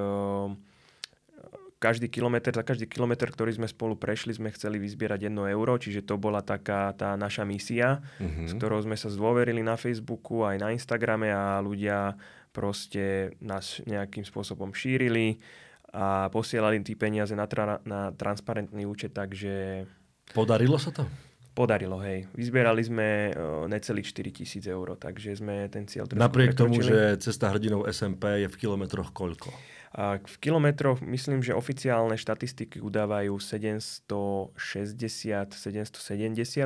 každý 1.82 2.06
kilometr, 2.06 2.54
za 2.54 2.62
každý 2.62 2.86
kilometr, 2.86 3.26
ktorý 3.26 3.50
sme 3.58 3.66
spolu 3.66 3.98
prešli, 3.98 4.30
sme 4.30 4.54
chceli 4.54 4.78
vyzbierať 4.78 5.26
1 5.26 5.34
euro, 5.50 5.74
čiže 5.74 6.06
to 6.06 6.14
bola 6.14 6.38
taká 6.38 6.94
tá 6.94 7.18
naša 7.18 7.42
misia, 7.42 7.98
mm-hmm. 8.22 8.46
s 8.46 8.52
ktorou 8.54 8.78
sme 8.86 8.94
sa 8.94 9.10
zdôverili 9.10 9.66
na 9.66 9.74
Facebooku 9.74 10.46
aj 10.46 10.62
na 10.62 10.70
Instagrame 10.70 11.34
a 11.34 11.58
ľudia 11.58 12.14
proste 12.54 13.34
nás 13.42 13.82
nejakým 13.82 14.22
spôsobom 14.22 14.70
šírili 14.70 15.42
a 15.90 16.30
posielali 16.30 16.78
tí 16.86 16.94
peniaze 16.94 17.34
na, 17.34 17.50
tra- 17.50 17.82
na 17.82 18.14
transparentný 18.14 18.86
účet, 18.86 19.10
takže... 19.10 19.84
Podarilo 20.30 20.78
sa 20.78 20.94
to? 20.94 21.04
Podarilo, 21.52 22.00
hej. 22.00 22.24
Vyzbierali 22.32 22.80
sme 22.80 23.36
uh, 23.36 23.68
necelých 23.68 24.08
4 24.08 24.32
tisíc 24.32 24.64
eur, 24.64 24.96
takže 24.96 25.36
sme 25.36 25.68
ten 25.68 25.84
cieľ 25.84 26.08
Napriek 26.16 26.56
tomu, 26.56 26.80
že 26.80 27.20
cesta 27.20 27.52
hrdinov 27.52 27.84
SMP 27.92 28.40
je 28.44 28.48
v 28.48 28.56
kilometroch 28.56 29.12
koľko? 29.12 29.52
A 29.92 30.16
v 30.16 30.36
kilometroch 30.40 31.04
myslím, 31.04 31.44
že 31.44 31.52
oficiálne 31.52 32.16
štatistiky 32.16 32.80
udávajú 32.80 33.36
760-770 33.36 35.52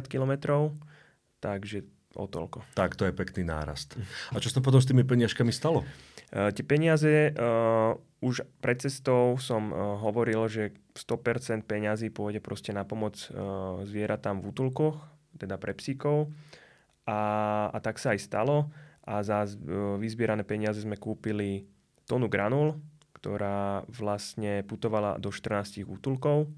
kilometrov, 0.06 0.78
takže 1.42 1.82
o 2.14 2.30
toľko. 2.30 2.62
Tak, 2.78 2.94
to 2.94 3.10
je 3.10 3.12
pekný 3.12 3.42
nárast. 3.42 3.98
A 4.30 4.38
čo 4.38 4.54
sa 4.54 4.62
potom 4.62 4.78
s 4.78 4.86
tými 4.86 5.02
peniažkami 5.02 5.50
stalo? 5.50 5.82
Uh, 6.34 6.50
tie 6.50 6.64
peniaze, 6.66 7.30
uh, 7.32 7.94
už 8.18 8.42
pred 8.58 8.78
cestou 8.82 9.38
som 9.38 9.70
uh, 9.70 10.00
hovoril, 10.02 10.46
že 10.50 10.74
100% 10.96 11.62
peňazí 11.68 12.08
pôjde 12.10 12.40
proste 12.40 12.72
na 12.72 12.88
pomoc 12.88 13.20
zvieratám 13.84 14.40
v 14.40 14.48
útulkoch, 14.48 14.96
teda 15.36 15.60
pre 15.60 15.76
psíkov. 15.76 16.32
A, 17.04 17.20
a 17.68 17.78
tak 17.84 18.00
sa 18.00 18.16
aj 18.16 18.24
stalo. 18.24 18.72
A 19.04 19.20
za 19.20 19.44
vyzbierané 20.00 20.40
peniaze 20.42 20.80
sme 20.80 20.96
kúpili 20.96 21.68
tonu 22.08 22.32
granul, 22.32 22.80
ktorá 23.20 23.84
vlastne 23.92 24.64
putovala 24.64 25.20
do 25.20 25.28
14 25.28 25.84
útulkov 25.84 26.48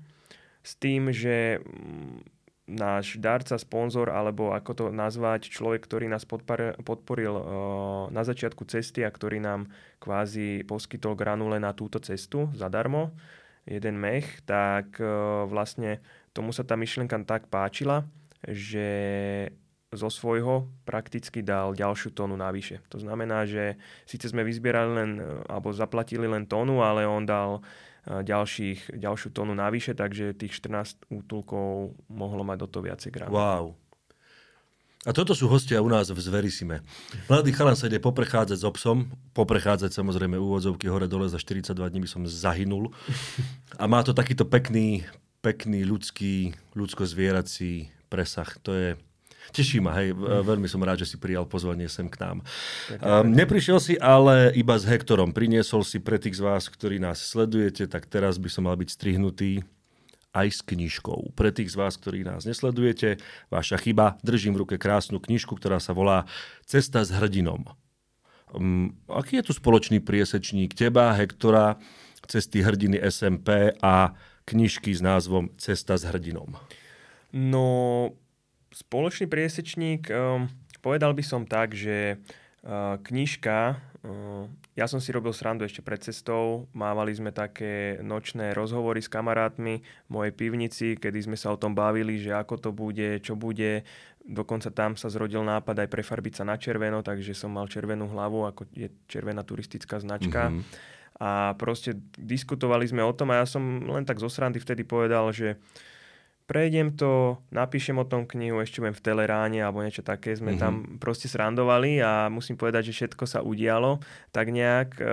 s 0.63 0.77
tým, 0.79 1.11
že 1.11 1.59
mm, 1.59 2.38
náš 2.69 3.17
darca, 3.17 3.57
sponzor, 3.57 4.13
alebo 4.13 4.53
ako 4.53 4.73
to 4.77 4.85
nazvať, 4.93 5.49
človek, 5.49 5.89
ktorý 5.89 6.07
nás 6.07 6.29
podporil, 6.29 7.35
uh, 7.35 7.43
na 8.13 8.23
začiatku 8.23 8.69
cesty 8.69 9.03
a 9.03 9.11
ktorý 9.11 9.41
nám 9.41 9.73
kvázi 9.99 10.69
poskytol 10.69 11.17
granule 11.17 11.57
na 11.57 11.73
túto 11.73 11.97
cestu 11.99 12.53
zadarmo, 12.53 13.17
jeden 13.65 13.97
mech, 13.97 14.45
tak 14.45 15.01
uh, 15.01 15.49
vlastne 15.49 16.05
tomu 16.37 16.53
sa 16.53 16.63
tá 16.63 16.77
myšlienka 16.77 17.17
tak 17.25 17.49
páčila, 17.49 18.05
že 18.45 18.89
zo 19.89 20.13
svojho 20.13 20.69
prakticky 20.85 21.41
dal 21.41 21.73
ďalšiu 21.73 22.13
tónu 22.13 22.37
navyše. 22.37 22.85
To 22.93 23.01
znamená, 23.01 23.49
že 23.49 23.81
síce 24.05 24.29
sme 24.29 24.45
vyzbierali 24.45 24.93
len, 24.93 25.11
alebo 25.49 25.73
zaplatili 25.73 26.29
len 26.29 26.45
tónu, 26.45 26.85
ale 26.85 27.09
on 27.09 27.25
dal 27.25 27.65
ďalších, 28.09 28.97
ďalšiu 28.97 29.29
tónu 29.37 29.53
navyše, 29.53 29.93
takže 29.93 30.33
tých 30.33 30.57
14 30.57 31.13
útulkov 31.13 31.93
mohlo 32.09 32.43
mať 32.43 32.57
do 32.65 32.67
toho 32.67 32.83
viacej 32.89 33.11
grám. 33.13 33.29
Wow. 33.29 33.77
A 35.07 35.15
toto 35.15 35.31
sú 35.31 35.47
hostia 35.47 35.79
u 35.79 35.87
nás 35.87 36.11
v 36.11 36.19
Zverisime. 36.19 36.83
Mladý 37.31 37.55
chalan 37.55 37.79
sa 37.79 37.87
ide 37.87 38.03
poprechádzať 38.03 38.59
s 38.61 38.67
obsom, 38.67 39.09
poprechádzať 39.31 39.95
samozrejme 39.95 40.35
úvodzovky 40.35 40.91
hore-dole, 40.91 41.31
za 41.31 41.39
42 41.39 41.71
dní 41.79 42.03
by 42.03 42.09
som 42.11 42.23
zahynul. 42.27 42.91
A 43.79 43.87
má 43.87 44.03
to 44.03 44.11
takýto 44.11 44.43
pekný, 44.43 45.07
pekný 45.39 45.87
ľudský, 45.87 46.59
ľudsko-zvierací 46.75 47.95
presah. 48.11 48.51
To 48.67 48.75
je, 48.75 48.89
Teší 49.53 49.81
ma, 49.81 49.97
hej, 50.01 50.13
veľmi 50.19 50.69
som 50.69 50.83
rád, 50.85 51.05
že 51.05 51.15
si 51.15 51.17
prijal 51.17 51.49
pozvanie 51.49 51.89
sem 51.89 52.07
k 52.07 52.21
nám. 52.21 52.45
Um, 53.01 53.33
neprišiel 53.33 53.81
si 53.81 53.95
ale 53.97 54.53
iba 54.53 54.77
s 54.77 54.85
Hektorom, 54.85 55.33
priniesol 55.33 55.83
si 55.83 55.99
pre 55.99 56.21
tých 56.21 56.39
z 56.39 56.43
vás, 56.45 56.69
ktorí 56.69 57.01
nás 57.01 57.21
sledujete, 57.21 57.89
tak 57.89 58.05
teraz 58.07 58.37
by 58.37 58.49
som 58.53 58.69
mal 58.69 58.77
byť 58.77 58.89
strihnutý 58.93 59.65
aj 60.37 60.49
s 60.53 60.61
knižkou. 60.61 61.33
Pre 61.33 61.51
tých 61.51 61.73
z 61.73 61.77
vás, 61.81 61.97
ktorí 61.97 62.23
nás 62.23 62.45
nesledujete, 62.45 63.19
vaša 63.49 63.81
chyba, 63.81 64.21
držím 64.21 64.55
v 64.55 64.69
ruke 64.69 64.77
krásnu 64.77 65.19
knižku, 65.19 65.57
ktorá 65.57 65.81
sa 65.81 65.97
volá 65.97 66.29
Cesta 66.69 67.01
s 67.01 67.11
hrdinom. 67.11 67.65
Um, 68.53 68.97
aký 69.09 69.41
je 69.41 69.49
tu 69.49 69.53
spoločný 69.57 70.01
priesečník 70.01 70.73
teba, 70.73 71.13
Hektora, 71.17 71.81
cesty 72.29 72.61
hrdiny 72.61 73.01
SMP 73.09 73.73
a 73.81 74.13
knižky 74.45 74.93
s 74.93 75.01
názvom 75.01 75.53
Cesta 75.57 75.97
s 75.97 76.05
hrdinom? 76.05 76.57
No, 77.33 77.67
spoločný 78.73 79.27
priesečník, 79.31 80.09
um, 80.11 80.47
povedal 80.81 81.13
by 81.15 81.25
som 81.25 81.43
tak, 81.45 81.73
že 81.75 82.19
uh, 82.65 82.97
knižka, 83.01 83.59
uh, 83.77 84.45
ja 84.79 84.87
som 84.87 85.03
si 85.03 85.11
robil 85.11 85.35
srandu 85.35 85.67
ešte 85.67 85.83
pred 85.83 85.99
cestou, 85.99 86.71
mávali 86.71 87.11
sme 87.11 87.35
také 87.35 87.99
nočné 88.01 88.55
rozhovory 88.55 89.03
s 89.03 89.11
kamarátmi 89.11 89.83
v 89.83 90.11
mojej 90.11 90.33
pivnici, 90.33 90.87
kedy 90.95 91.27
sme 91.27 91.37
sa 91.37 91.51
o 91.51 91.61
tom 91.61 91.75
bavili, 91.75 92.21
že 92.23 92.31
ako 92.31 92.55
to 92.59 92.71
bude, 92.71 93.19
čo 93.27 93.35
bude. 93.35 93.83
Dokonca 94.29 94.69
tam 94.71 94.95
sa 94.95 95.09
zrodil 95.09 95.41
nápad 95.41 95.83
aj 95.83 95.89
prefarbiť 95.89 96.41
sa 96.41 96.45
na 96.45 96.61
červeno, 96.61 97.01
takže 97.01 97.33
som 97.33 97.51
mal 97.51 97.67
červenú 97.67 98.07
hlavu, 98.13 98.45
ako 98.45 98.69
je 98.77 98.93
červená 99.09 99.41
turistická 99.43 99.99
značka. 99.99 100.53
Mm-hmm 100.53 100.97
a 101.19 101.59
proste 101.59 101.99
diskutovali 102.15 102.87
sme 102.87 103.03
o 103.03 103.11
tom 103.11 103.35
a 103.35 103.43
ja 103.43 103.47
som 103.47 103.83
len 103.91 104.07
tak 104.07 104.23
zo 104.23 104.31
srandy 104.31 104.63
vtedy 104.63 104.87
povedal, 104.87 105.35
že 105.35 105.59
prejdem 106.49 106.97
to, 106.97 107.37
napíšem 107.53 108.01
o 108.01 108.09
tom 108.09 108.25
knihu, 108.25 108.65
ešte 108.65 108.81
budem 108.81 108.97
v 108.97 109.05
Teleráne 109.05 109.61
alebo 109.61 109.85
niečo 109.85 110.01
také. 110.01 110.33
Sme 110.33 110.57
mm-hmm. 110.57 110.65
tam 110.65 110.75
proste 110.97 111.29
srandovali 111.29 112.01
a 112.01 112.33
musím 112.33 112.57
povedať, 112.57 112.89
že 112.89 112.97
všetko 113.05 113.25
sa 113.29 113.45
udialo 113.45 114.01
tak 114.33 114.49
nejak, 114.49 114.97
e, 114.97 115.05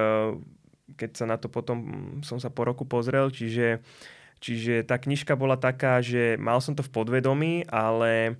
keď 0.95 1.09
sa 1.11 1.25
na 1.27 1.35
to 1.35 1.51
potom 1.51 1.77
som 2.23 2.39
sa 2.39 2.47
po 2.47 2.63
roku 2.63 2.87
pozrel, 2.87 3.27
čiže, 3.35 3.83
čiže 4.39 4.87
tá 4.87 4.95
knižka 4.95 5.35
bola 5.35 5.59
taká, 5.59 5.99
že 5.99 6.39
mal 6.39 6.63
som 6.63 6.71
to 6.71 6.87
v 6.87 6.93
podvedomí, 6.95 7.67
ale 7.67 8.39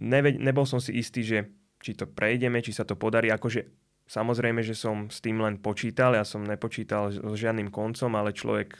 neve, 0.00 0.32
nebol 0.32 0.64
som 0.64 0.80
si 0.80 0.96
istý, 0.96 1.20
že 1.20 1.38
či 1.84 1.92
to 1.92 2.08
prejdeme, 2.08 2.64
či 2.64 2.72
sa 2.72 2.88
to 2.88 2.96
podarí. 2.96 3.28
Akože 3.28 3.82
Samozrejme, 4.12 4.60
že 4.60 4.76
som 4.76 5.08
s 5.08 5.24
tým 5.24 5.40
len 5.40 5.56
počítal, 5.56 6.12
ja 6.12 6.26
som 6.26 6.44
nepočítal 6.44 7.08
s 7.08 7.32
žiadnym 7.38 7.72
koncom, 7.72 8.12
ale 8.12 8.36
človek 8.36 8.76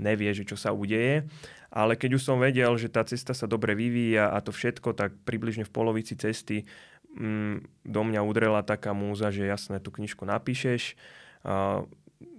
nevie, 0.00 0.32
že 0.32 0.48
čo 0.48 0.56
sa 0.56 0.72
udeje. 0.72 1.28
Ale 1.70 1.94
keď 1.94 2.18
už 2.18 2.22
som 2.26 2.42
vedel, 2.42 2.70
že 2.74 2.90
tá 2.90 3.06
cesta 3.06 3.30
sa 3.30 3.46
dobre 3.46 3.78
vyvíja 3.78 4.34
a 4.34 4.42
to 4.42 4.50
všetko, 4.50 4.94
tak 4.94 5.14
približne 5.22 5.62
v 5.62 5.74
polovici 5.74 6.18
cesty 6.18 6.66
mm, 7.14 7.86
do 7.86 8.00
mňa 8.02 8.20
udrela 8.26 8.66
taká 8.66 8.90
múza, 8.90 9.30
že 9.30 9.46
jasné, 9.46 9.78
tú 9.78 9.94
knižku 9.94 10.26
napíšeš. 10.26 10.98
A 11.46 11.86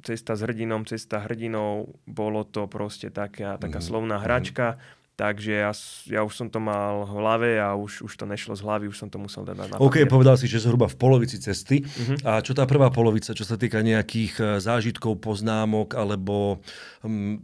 cesta 0.04 0.36
s 0.36 0.44
hrdinom, 0.44 0.84
cesta 0.84 1.24
hrdinou, 1.24 1.96
bolo 2.04 2.44
to 2.44 2.68
proste 2.68 3.10
taká, 3.10 3.56
taká 3.56 3.80
mm-hmm. 3.80 3.88
slovná 3.88 4.20
hračka. 4.20 4.76
Mm-hmm 4.78 5.01
Takže 5.22 5.54
ja, 5.54 5.70
ja 6.10 6.26
už 6.26 6.34
som 6.34 6.48
to 6.50 6.58
mal 6.58 7.06
v 7.06 7.14
hlave 7.14 7.52
a 7.62 7.78
už, 7.78 8.10
už 8.10 8.14
to 8.18 8.26
nešlo 8.26 8.58
z 8.58 8.66
hlavy, 8.66 8.90
už 8.90 9.06
som 9.06 9.06
to 9.06 9.22
musel 9.22 9.46
dať 9.46 9.54
na 9.54 9.78
OK, 9.78 10.10
povedal 10.10 10.34
si, 10.34 10.50
že 10.50 10.66
zhruba 10.66 10.90
v 10.90 10.98
polovici 10.98 11.38
cesty. 11.38 11.86
Uh-huh. 11.86 12.18
A 12.26 12.42
čo 12.42 12.58
tá 12.58 12.66
prvá 12.66 12.90
polovica, 12.90 13.30
čo 13.38 13.46
sa 13.46 13.54
týka 13.54 13.86
nejakých 13.86 14.34
e, 14.42 14.44
zážitkov, 14.58 15.22
poznámok 15.22 15.94
alebo 15.94 16.66
um, 17.06 17.38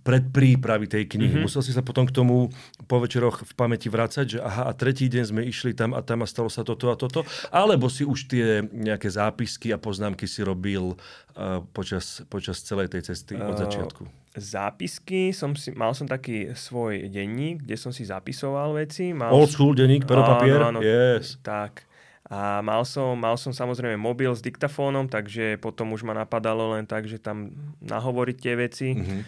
predprípravy 0.00 0.88
tej 0.88 1.12
knihy. 1.12 1.44
Uh-huh. 1.44 1.52
Musel 1.52 1.60
si 1.60 1.76
sa 1.76 1.84
potom 1.84 2.08
k 2.08 2.16
tomu 2.16 2.48
po 2.88 3.04
večeroch 3.04 3.44
v 3.44 3.52
pamäti 3.52 3.92
vrácať, 3.92 4.24
že 4.24 4.38
aha, 4.40 4.72
a 4.72 4.72
tretí 4.72 5.12
deň 5.12 5.24
sme 5.28 5.44
išli 5.44 5.76
tam 5.76 5.92
a 5.92 6.00
tam 6.00 6.24
a 6.24 6.26
stalo 6.26 6.48
sa 6.48 6.64
toto 6.64 6.88
a 6.88 6.96
toto. 6.96 7.28
Alebo 7.52 7.92
si 7.92 8.08
už 8.08 8.32
tie 8.32 8.64
nejaké 8.72 9.12
zápisky 9.12 9.76
a 9.76 9.76
poznámky 9.76 10.24
si 10.24 10.40
robil 10.40 10.96
uh, 10.96 11.60
počas, 11.76 12.24
počas 12.32 12.64
celej 12.64 12.96
tej 12.96 13.12
cesty 13.12 13.36
od 13.36 13.60
začiatku? 13.60 14.08
Uh 14.08 14.21
zápisky, 14.32 15.36
som 15.36 15.52
si, 15.52 15.72
mal 15.76 15.92
som 15.92 16.08
taký 16.08 16.56
svoj 16.56 17.12
denník, 17.12 17.68
kde 17.68 17.76
som 17.76 17.92
si 17.92 18.08
zapisoval 18.08 18.80
veci. 18.80 19.12
Mal 19.12 19.28
Old 19.28 19.52
school 19.52 19.76
denník, 19.76 20.08
pero 20.08 20.24
papier? 20.24 20.56
Áno, 20.60 20.78
áno, 20.78 20.80
yes. 20.80 21.36
Tak. 21.44 21.84
A 22.32 22.64
mal 22.64 22.80
som, 22.88 23.12
mal 23.12 23.36
som 23.36 23.52
samozrejme 23.52 24.00
mobil 24.00 24.32
s 24.32 24.40
diktafónom, 24.40 25.04
takže 25.04 25.60
potom 25.60 25.92
už 25.92 26.08
ma 26.08 26.16
napadalo 26.16 26.72
len 26.72 26.88
tak, 26.88 27.04
že 27.04 27.20
tam 27.20 27.52
nahovoriť 27.84 28.36
tie 28.40 28.54
veci. 28.56 28.88
Mm-hmm. 28.96 29.20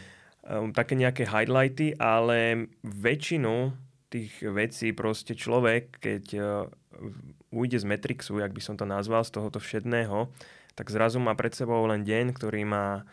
Um, 0.44 0.68
také 0.72 0.96
nejaké 0.96 1.28
highlighty, 1.28 1.96
ale 2.00 2.68
väčšinu 2.80 3.76
tých 4.08 4.32
vecí 4.40 4.96
proste 4.96 5.36
človek, 5.36 6.00
keď 6.00 6.24
uh, 6.40 6.64
ujde 7.52 7.76
z 7.76 7.84
Matrixu, 7.84 8.40
jak 8.40 8.56
by 8.56 8.62
som 8.64 8.80
to 8.80 8.88
nazval, 8.88 9.20
z 9.20 9.36
tohoto 9.36 9.60
všedného, 9.60 10.32
tak 10.72 10.88
zrazu 10.88 11.20
má 11.20 11.36
pred 11.36 11.52
sebou 11.52 11.84
len 11.84 12.08
deň, 12.08 12.32
ktorý 12.32 12.64
má 12.64 13.04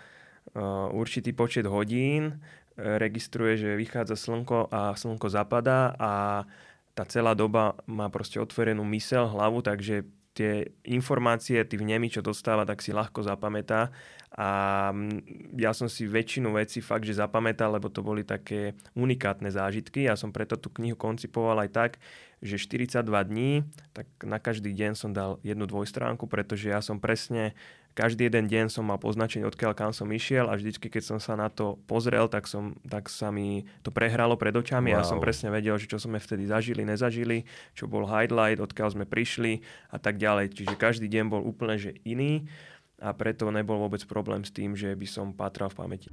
určitý 0.92 1.32
počet 1.32 1.64
hodín, 1.64 2.36
e, 2.76 3.00
registruje, 3.00 3.56
že 3.56 3.80
vychádza 3.80 4.20
slnko 4.20 4.68
a 4.72 4.96
slnko 4.96 5.28
zapadá 5.32 5.96
a 5.96 6.44
tá 6.92 7.08
celá 7.08 7.32
doba 7.32 7.80
má 7.88 8.12
proste 8.12 8.36
otvorenú 8.36 8.84
mysel, 8.92 9.32
hlavu, 9.32 9.64
takže 9.64 10.04
tie 10.32 10.64
informácie, 10.88 11.60
tí 11.68 11.76
vnemy, 11.76 12.08
čo 12.08 12.24
dostáva, 12.24 12.64
tak 12.64 12.80
si 12.80 12.96
ľahko 12.96 13.24
zapamätá. 13.24 13.92
A 14.32 14.48
ja 15.60 15.76
som 15.76 15.92
si 15.92 16.08
väčšinu 16.08 16.56
vecí 16.56 16.80
fakt, 16.80 17.04
že 17.04 17.20
zapamätal, 17.20 17.76
lebo 17.76 17.92
to 17.92 18.00
boli 18.00 18.24
také 18.24 18.80
unikátne 18.96 19.52
zážitky. 19.52 20.08
Ja 20.08 20.16
som 20.16 20.32
preto 20.32 20.56
tú 20.56 20.72
knihu 20.72 20.96
koncipoval 20.96 21.68
aj 21.68 21.70
tak, 21.76 21.92
že 22.42 22.58
42 22.58 23.06
dní, 23.06 23.64
tak 23.94 24.10
na 24.26 24.42
každý 24.42 24.74
deň 24.74 24.98
som 24.98 25.14
dal 25.14 25.38
jednu 25.46 25.70
dvojstránku, 25.70 26.26
pretože 26.26 26.74
ja 26.74 26.82
som 26.82 26.98
presne 26.98 27.54
každý 27.92 28.32
jeden 28.32 28.48
deň 28.48 28.72
som 28.72 28.88
mal 28.88 28.96
poznačenie, 28.96 29.44
odkiaľ 29.44 29.76
kam 29.76 29.92
som 29.92 30.08
išiel 30.08 30.48
a 30.48 30.56
vždycky, 30.56 30.88
keď 30.88 31.04
som 31.04 31.20
sa 31.20 31.36
na 31.36 31.52
to 31.52 31.76
pozrel, 31.92 32.32
tak, 32.32 32.48
som, 32.48 32.80
tak 32.88 33.12
sa 33.12 33.36
mi 33.36 33.68
to 33.84 33.92
prehralo 33.92 34.40
pred 34.40 34.56
očami 34.56 34.96
wow. 34.96 34.96
a 34.96 35.00
ja 35.04 35.10
som 35.12 35.20
presne 35.20 35.52
vedel, 35.52 35.76
že 35.76 35.92
čo 35.92 36.00
sme 36.00 36.18
vtedy 36.18 36.48
zažili, 36.48 36.88
nezažili, 36.88 37.44
čo 37.76 37.92
bol 37.92 38.08
highlight, 38.08 38.64
odkiaľ 38.64 38.96
sme 38.96 39.04
prišli 39.04 39.60
a 39.92 40.00
tak 40.00 40.16
ďalej. 40.16 40.56
Čiže 40.56 40.80
každý 40.80 41.12
deň 41.12 41.26
bol 41.28 41.44
úplne 41.44 41.76
že 41.76 42.00
iný 42.08 42.48
a 43.02 43.12
preto 43.12 43.52
nebol 43.52 43.76
vôbec 43.76 44.02
problém 44.08 44.48
s 44.48 44.56
tým, 44.56 44.72
že 44.72 44.96
by 44.96 45.08
som 45.10 45.36
patral 45.36 45.68
v 45.68 45.78
pamäti. 45.84 46.10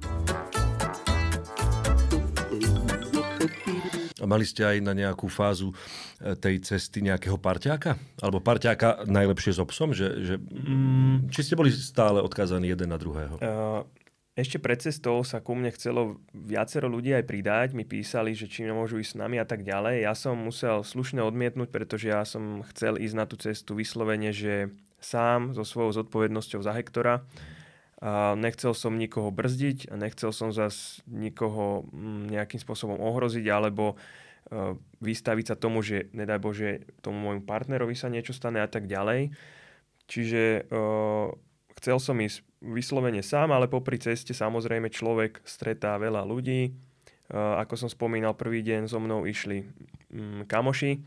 Mali 4.25 4.43
ste 4.47 4.65
aj 4.65 4.77
na 4.83 4.91
nejakú 4.97 5.29
fázu 5.29 5.71
e, 6.19 6.35
tej 6.35 6.63
cesty 6.65 7.03
nejakého 7.05 7.37
parťáka? 7.37 7.95
Alebo 8.19 8.43
parťáka 8.43 9.07
najlepšie 9.07 9.55
s 9.55 9.59
obsom? 9.59 9.95
Že, 9.95 10.07
že, 10.25 10.35
mm, 10.39 11.31
či 11.31 11.39
ste 11.45 11.59
boli 11.59 11.71
stále 11.71 12.19
odkázaní 12.19 12.71
jeden 12.71 12.91
na 12.91 12.99
druhého? 12.99 13.39
Uh, 13.39 13.85
ešte 14.39 14.55
pred 14.55 14.79
cestou 14.79 15.19
sa 15.27 15.43
ku 15.43 15.51
mne 15.51 15.67
chcelo 15.75 16.23
viacero 16.31 16.87
ľudí 16.87 17.11
aj 17.11 17.27
pridať. 17.27 17.67
Mi 17.75 17.83
písali, 17.83 18.31
že 18.31 18.47
či 18.47 18.63
nemôžu 18.63 19.03
ísť 19.03 19.15
s 19.15 19.19
nami 19.19 19.35
a 19.35 19.43
tak 19.43 19.67
ďalej. 19.67 20.07
Ja 20.07 20.15
som 20.15 20.39
musel 20.39 20.79
slušne 20.79 21.19
odmietnúť, 21.27 21.67
pretože 21.67 22.07
ja 22.07 22.23
som 22.23 22.63
chcel 22.71 22.95
ísť 22.95 23.15
na 23.19 23.25
tú 23.27 23.35
cestu 23.35 23.75
vyslovene, 23.75 24.31
že 24.31 24.71
sám 25.03 25.51
so 25.51 25.67
svojou 25.67 26.03
zodpovednosťou 26.03 26.63
za 26.63 26.71
Hektora. 26.71 27.27
A 27.99 28.31
nechcel 28.39 28.71
som 28.71 28.95
nikoho 28.95 29.27
brzdiť 29.27 29.91
a 29.91 29.99
nechcel 29.99 30.31
som 30.31 30.55
zas 30.55 31.03
nikoho 31.03 31.83
mm, 31.91 32.31
nejakým 32.31 32.59
spôsobom 32.63 32.95
ohroziť 32.95 33.43
alebo 33.51 33.99
e, 34.47 34.75
vystaviť 35.03 35.45
sa 35.51 35.55
tomu, 35.59 35.83
že 35.83 36.07
nedaj 36.15 36.39
Bože 36.39 36.87
tomu 37.03 37.19
môjmu 37.19 37.43
partnerovi 37.43 37.99
sa 37.99 38.07
niečo 38.07 38.31
stane 38.31 38.63
a 38.63 38.71
tak 38.71 38.87
ďalej. 38.87 39.35
Čiže 40.09 40.65
uh, 40.73 41.29
chcel 41.77 41.97
som 42.01 42.17
ísť 42.17 42.41
vyslovene 42.65 43.21
sám, 43.21 43.53
ale 43.53 43.69
popri 43.69 44.01
ceste 44.01 44.33
samozrejme 44.33 44.89
človek 44.89 45.45
stretá 45.45 46.01
veľa 46.01 46.25
ľudí. 46.25 46.73
Uh, 47.29 47.61
ako 47.61 47.85
som 47.85 47.89
spomínal, 47.93 48.33
prvý 48.33 48.65
deň 48.65 48.89
so 48.89 48.97
mnou 48.97 49.29
išli 49.29 49.61
um, 50.09 50.41
kamoši, 50.49 50.97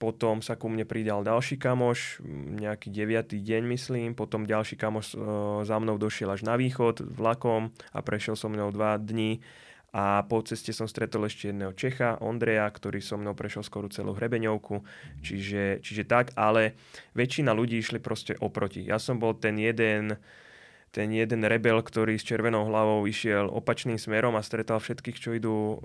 potom 0.00 0.40
sa 0.40 0.56
ku 0.56 0.72
mne 0.72 0.88
pridal 0.88 1.20
ďalší 1.20 1.60
kamoš, 1.60 2.24
nejaký 2.56 2.88
9. 2.88 3.36
deň 3.36 3.62
myslím, 3.76 4.16
potom 4.16 4.48
ďalší 4.48 4.80
kamoš 4.80 5.12
e, 5.12 5.16
za 5.68 5.76
mnou 5.76 6.00
došiel 6.00 6.32
až 6.32 6.48
na 6.48 6.56
východ 6.56 7.04
vlakom 7.04 7.68
a 7.92 8.00
prešiel 8.00 8.32
so 8.32 8.48
mnou 8.48 8.72
dva 8.72 8.96
dní 8.96 9.44
a 9.92 10.24
po 10.24 10.40
ceste 10.40 10.72
som 10.72 10.88
stretol 10.88 11.28
ešte 11.28 11.52
jedného 11.52 11.76
Čecha, 11.76 12.16
Ondreja, 12.24 12.64
ktorý 12.70 13.04
so 13.04 13.20
mnou 13.20 13.36
prešiel 13.36 13.60
skoro 13.60 13.92
celú 13.92 14.16
hrebeňovku, 14.16 14.80
čiže, 15.20 15.84
čiže 15.84 16.08
tak, 16.08 16.32
ale 16.32 16.80
väčšina 17.12 17.52
ľudí 17.52 17.76
išli 17.76 18.00
proste 18.00 18.38
oproti. 18.40 18.80
Ja 18.86 18.96
som 18.96 19.20
bol 19.20 19.36
ten 19.36 19.60
jeden 19.60 20.16
ten 20.90 21.14
jeden 21.14 21.46
rebel, 21.46 21.78
ktorý 21.78 22.18
s 22.18 22.26
červenou 22.26 22.66
hlavou 22.66 23.06
išiel 23.06 23.46
opačným 23.46 23.94
smerom 23.94 24.34
a 24.34 24.42
stretal 24.42 24.82
všetkých, 24.82 25.20
čo 25.22 25.30
idú 25.38 25.54
uh, 25.54 25.78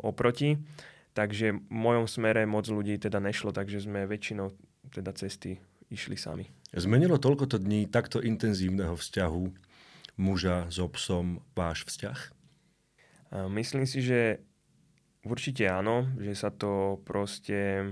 oproti. 0.00 0.56
Takže 1.16 1.56
v 1.56 1.72
mojom 1.72 2.04
smere 2.04 2.44
moc 2.44 2.68
ľudí 2.68 3.00
teda 3.00 3.16
nešlo, 3.24 3.48
takže 3.48 3.88
sme 3.88 4.04
väčšinou 4.04 4.52
teda 4.92 5.16
cesty 5.16 5.56
išli 5.88 6.20
sami. 6.20 6.52
Zmenilo 6.76 7.16
toľkoto 7.16 7.56
dní 7.56 7.88
takto 7.88 8.20
intenzívneho 8.20 8.92
vzťahu 9.00 9.44
muža 10.20 10.68
s 10.68 10.76
obsom 10.76 11.40
váš 11.56 11.88
vzťah? 11.88 12.18
Myslím 13.48 13.88
si, 13.88 14.04
že 14.04 14.44
určite 15.24 15.64
áno, 15.72 16.04
že 16.20 16.36
sa 16.36 16.52
to 16.52 17.00
proste 17.08 17.90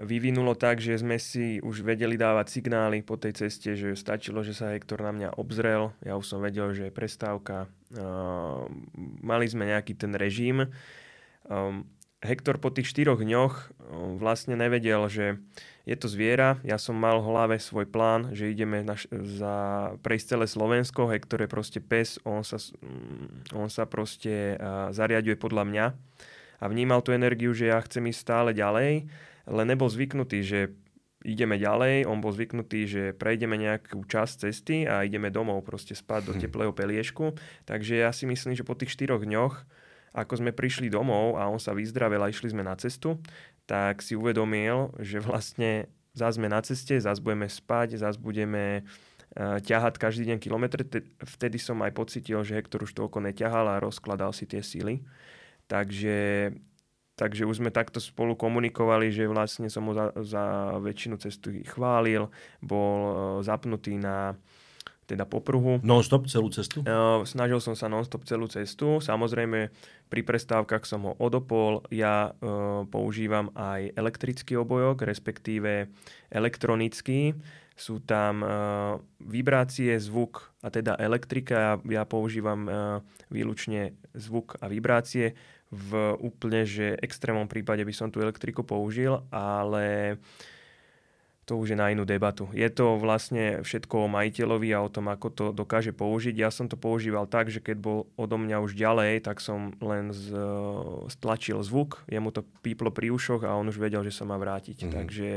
vyvinulo 0.00 0.56
tak, 0.56 0.82
že 0.82 0.98
sme 0.98 1.20
si 1.20 1.62
už 1.62 1.84
vedeli 1.84 2.16
dávať 2.18 2.56
signály 2.56 3.04
po 3.04 3.20
tej 3.20 3.46
ceste, 3.46 3.76
že 3.76 3.94
stačilo, 3.96 4.40
že 4.40 4.56
sa 4.56 4.72
Hektor 4.72 5.04
na 5.04 5.12
mňa 5.12 5.38
obzrel, 5.38 5.92
ja 6.02 6.16
už 6.18 6.26
som 6.26 6.40
vedel, 6.40 6.72
že 6.72 6.90
je 6.90 6.92
prestávka. 6.92 7.68
Mali 9.22 9.46
sme 9.46 9.70
nejaký 9.70 9.94
ten 9.94 10.12
režim, 10.18 10.66
Um, 11.46 11.86
Hektor 12.24 12.58
po 12.58 12.72
tých 12.72 12.90
štyroch 12.90 13.20
dňoch 13.20 13.76
vlastne 14.18 14.56
nevedel, 14.56 15.06
že 15.06 15.38
je 15.84 15.94
to 15.94 16.10
zviera. 16.10 16.58
Ja 16.66 16.80
som 16.80 16.98
mal 16.98 17.22
v 17.22 17.28
hlave 17.28 17.56
svoj 17.60 17.86
plán, 17.86 18.34
že 18.34 18.50
ideme 18.50 18.82
na, 18.82 18.98
za, 19.12 19.54
prejsť 20.00 20.34
celé 20.34 20.46
Slovensko. 20.48 21.12
Hektor 21.12 21.44
je 21.44 21.52
proste 21.52 21.78
pes, 21.78 22.18
on 22.26 22.42
sa, 22.42 22.58
mm, 22.58 23.54
on 23.54 23.68
sa 23.70 23.86
proste 23.86 24.58
zariaduje 24.90 25.38
podľa 25.38 25.64
mňa 25.68 25.86
a 26.58 26.64
vnímal 26.66 27.04
tú 27.04 27.12
energiu, 27.12 27.52
že 27.52 27.68
ja 27.68 27.78
chcem 27.84 28.08
ísť 28.08 28.20
stále 28.20 28.50
ďalej, 28.56 29.06
len 29.46 29.66
nebol 29.68 29.86
zvyknutý, 29.86 30.40
že 30.42 30.60
ideme 31.26 31.60
ďalej, 31.60 32.06
on 32.08 32.22
bol 32.22 32.32
zvyknutý, 32.32 32.80
že 32.86 33.02
prejdeme 33.12 33.58
nejakú 33.58 34.02
časť 34.06 34.34
cesty 34.46 34.88
a 34.88 35.02
ideme 35.02 35.28
domov 35.28 35.62
proste 35.66 35.92
spať 35.92 36.32
do 36.32 36.32
hm. 36.34 36.40
teplého 36.42 36.72
peliešku. 36.72 37.36
Takže 37.68 38.02
ja 38.02 38.10
si 38.10 38.24
myslím, 38.24 38.56
že 38.56 38.66
po 38.66 38.78
tých 38.78 38.94
štyroch 38.94 39.22
dňoch, 39.22 39.54
ako 40.16 40.40
sme 40.40 40.56
prišli 40.56 40.88
domov 40.88 41.36
a 41.36 41.44
on 41.44 41.60
sa 41.60 41.76
vyzdravel 41.76 42.24
a 42.24 42.32
išli 42.32 42.48
sme 42.48 42.64
na 42.64 42.72
cestu, 42.80 43.20
tak 43.68 44.00
si 44.00 44.16
uvedomil, 44.16 44.96
že 44.96 45.20
vlastne 45.20 45.92
zás 46.16 46.40
sme 46.40 46.48
na 46.48 46.64
ceste, 46.64 46.96
zás 46.96 47.20
budeme 47.20 47.44
spať, 47.44 48.00
zás 48.00 48.16
budeme 48.16 48.80
uh, 49.36 49.60
ťahať 49.60 50.00
každý 50.00 50.32
deň 50.32 50.38
kilometr. 50.40 50.88
Vtedy 51.20 51.60
som 51.60 51.76
aj 51.84 51.92
pocitil, 51.92 52.40
že 52.40 52.56
Hektor 52.56 52.88
už 52.88 52.96
toľko 52.96 53.20
neťahal 53.28 53.68
a 53.68 53.82
rozkladal 53.84 54.32
si 54.32 54.48
tie 54.48 54.64
síly. 54.64 55.04
Takže, 55.68 56.54
takže 57.20 57.44
už 57.44 57.60
sme 57.60 57.74
takto 57.74 58.00
spolu 58.00 58.32
komunikovali, 58.32 59.12
že 59.12 59.28
vlastne 59.28 59.68
som 59.68 59.84
ho 59.84 59.92
za, 59.92 60.16
za 60.24 60.44
väčšinu 60.80 61.20
cestu 61.20 61.52
chválil, 61.68 62.32
bol 62.64 62.96
uh, 63.04 63.14
zapnutý 63.44 64.00
na 64.00 64.40
teda 65.06 65.22
popruhu. 65.22 65.78
Non-stop 65.86 66.26
celú 66.26 66.50
cestu? 66.50 66.82
Uh, 66.82 67.22
snažil 67.22 67.62
som 67.62 67.78
sa 67.78 67.86
non-stop 67.86 68.26
celú 68.26 68.50
cestu. 68.50 68.98
Samozrejme, 68.98 69.70
pri 70.10 70.22
prestávkach 70.26 70.82
som 70.82 71.06
ho 71.06 71.12
odopol. 71.22 71.86
Ja 71.94 72.34
uh, 72.34 72.82
používam 72.90 73.54
aj 73.54 73.94
elektrický 73.94 74.58
obojok, 74.58 75.06
respektíve 75.06 75.88
elektronický. 76.28 77.38
Sú 77.78 78.02
tam 78.02 78.42
uh, 78.42 78.98
vibrácie, 79.22 79.94
zvuk 80.02 80.50
a 80.60 80.74
teda 80.74 80.98
elektrika. 80.98 81.54
Ja, 81.54 82.02
ja 82.02 82.02
používam 82.02 82.60
uh, 82.66 82.98
výlučne 83.30 83.94
zvuk 84.12 84.58
a 84.58 84.66
vibrácie. 84.66 85.38
V 85.66 86.14
úplne, 86.22 86.62
že 86.62 86.94
extrémnom 87.02 87.50
prípade 87.50 87.82
by 87.82 87.94
som 87.94 88.06
tú 88.10 88.22
elektriku 88.22 88.62
použil, 88.62 89.18
ale 89.34 90.14
uh, 90.14 90.54
to 91.46 91.54
už 91.54 91.72
je 91.72 91.78
na 91.78 91.94
inú 91.94 92.02
debatu. 92.02 92.50
Je 92.50 92.66
to 92.66 92.98
vlastne 92.98 93.62
všetko 93.62 94.10
o 94.10 94.12
majiteľovi 94.12 94.74
a 94.74 94.82
o 94.82 94.90
tom, 94.90 95.06
ako 95.06 95.28
to 95.30 95.44
dokáže 95.54 95.94
použiť. 95.94 96.34
Ja 96.34 96.50
som 96.50 96.66
to 96.66 96.74
používal 96.74 97.30
tak, 97.30 97.54
že 97.54 97.62
keď 97.62 97.76
bol 97.78 97.98
odo 98.18 98.34
mňa 98.34 98.58
už 98.66 98.74
ďalej, 98.74 99.22
tak 99.22 99.38
som 99.38 99.70
len 99.78 100.10
z, 100.10 100.34
stlačil 101.06 101.62
zvuk, 101.62 102.02
jemu 102.10 102.34
to 102.34 102.42
píplo 102.66 102.90
pri 102.90 103.14
ušoch 103.14 103.46
a 103.46 103.54
on 103.54 103.70
už 103.70 103.78
vedel, 103.78 104.02
že 104.02 104.10
sa 104.10 104.26
má 104.26 104.34
vrátiť. 104.34 104.82
Mm-hmm. 104.82 104.96
Takže 104.98 105.30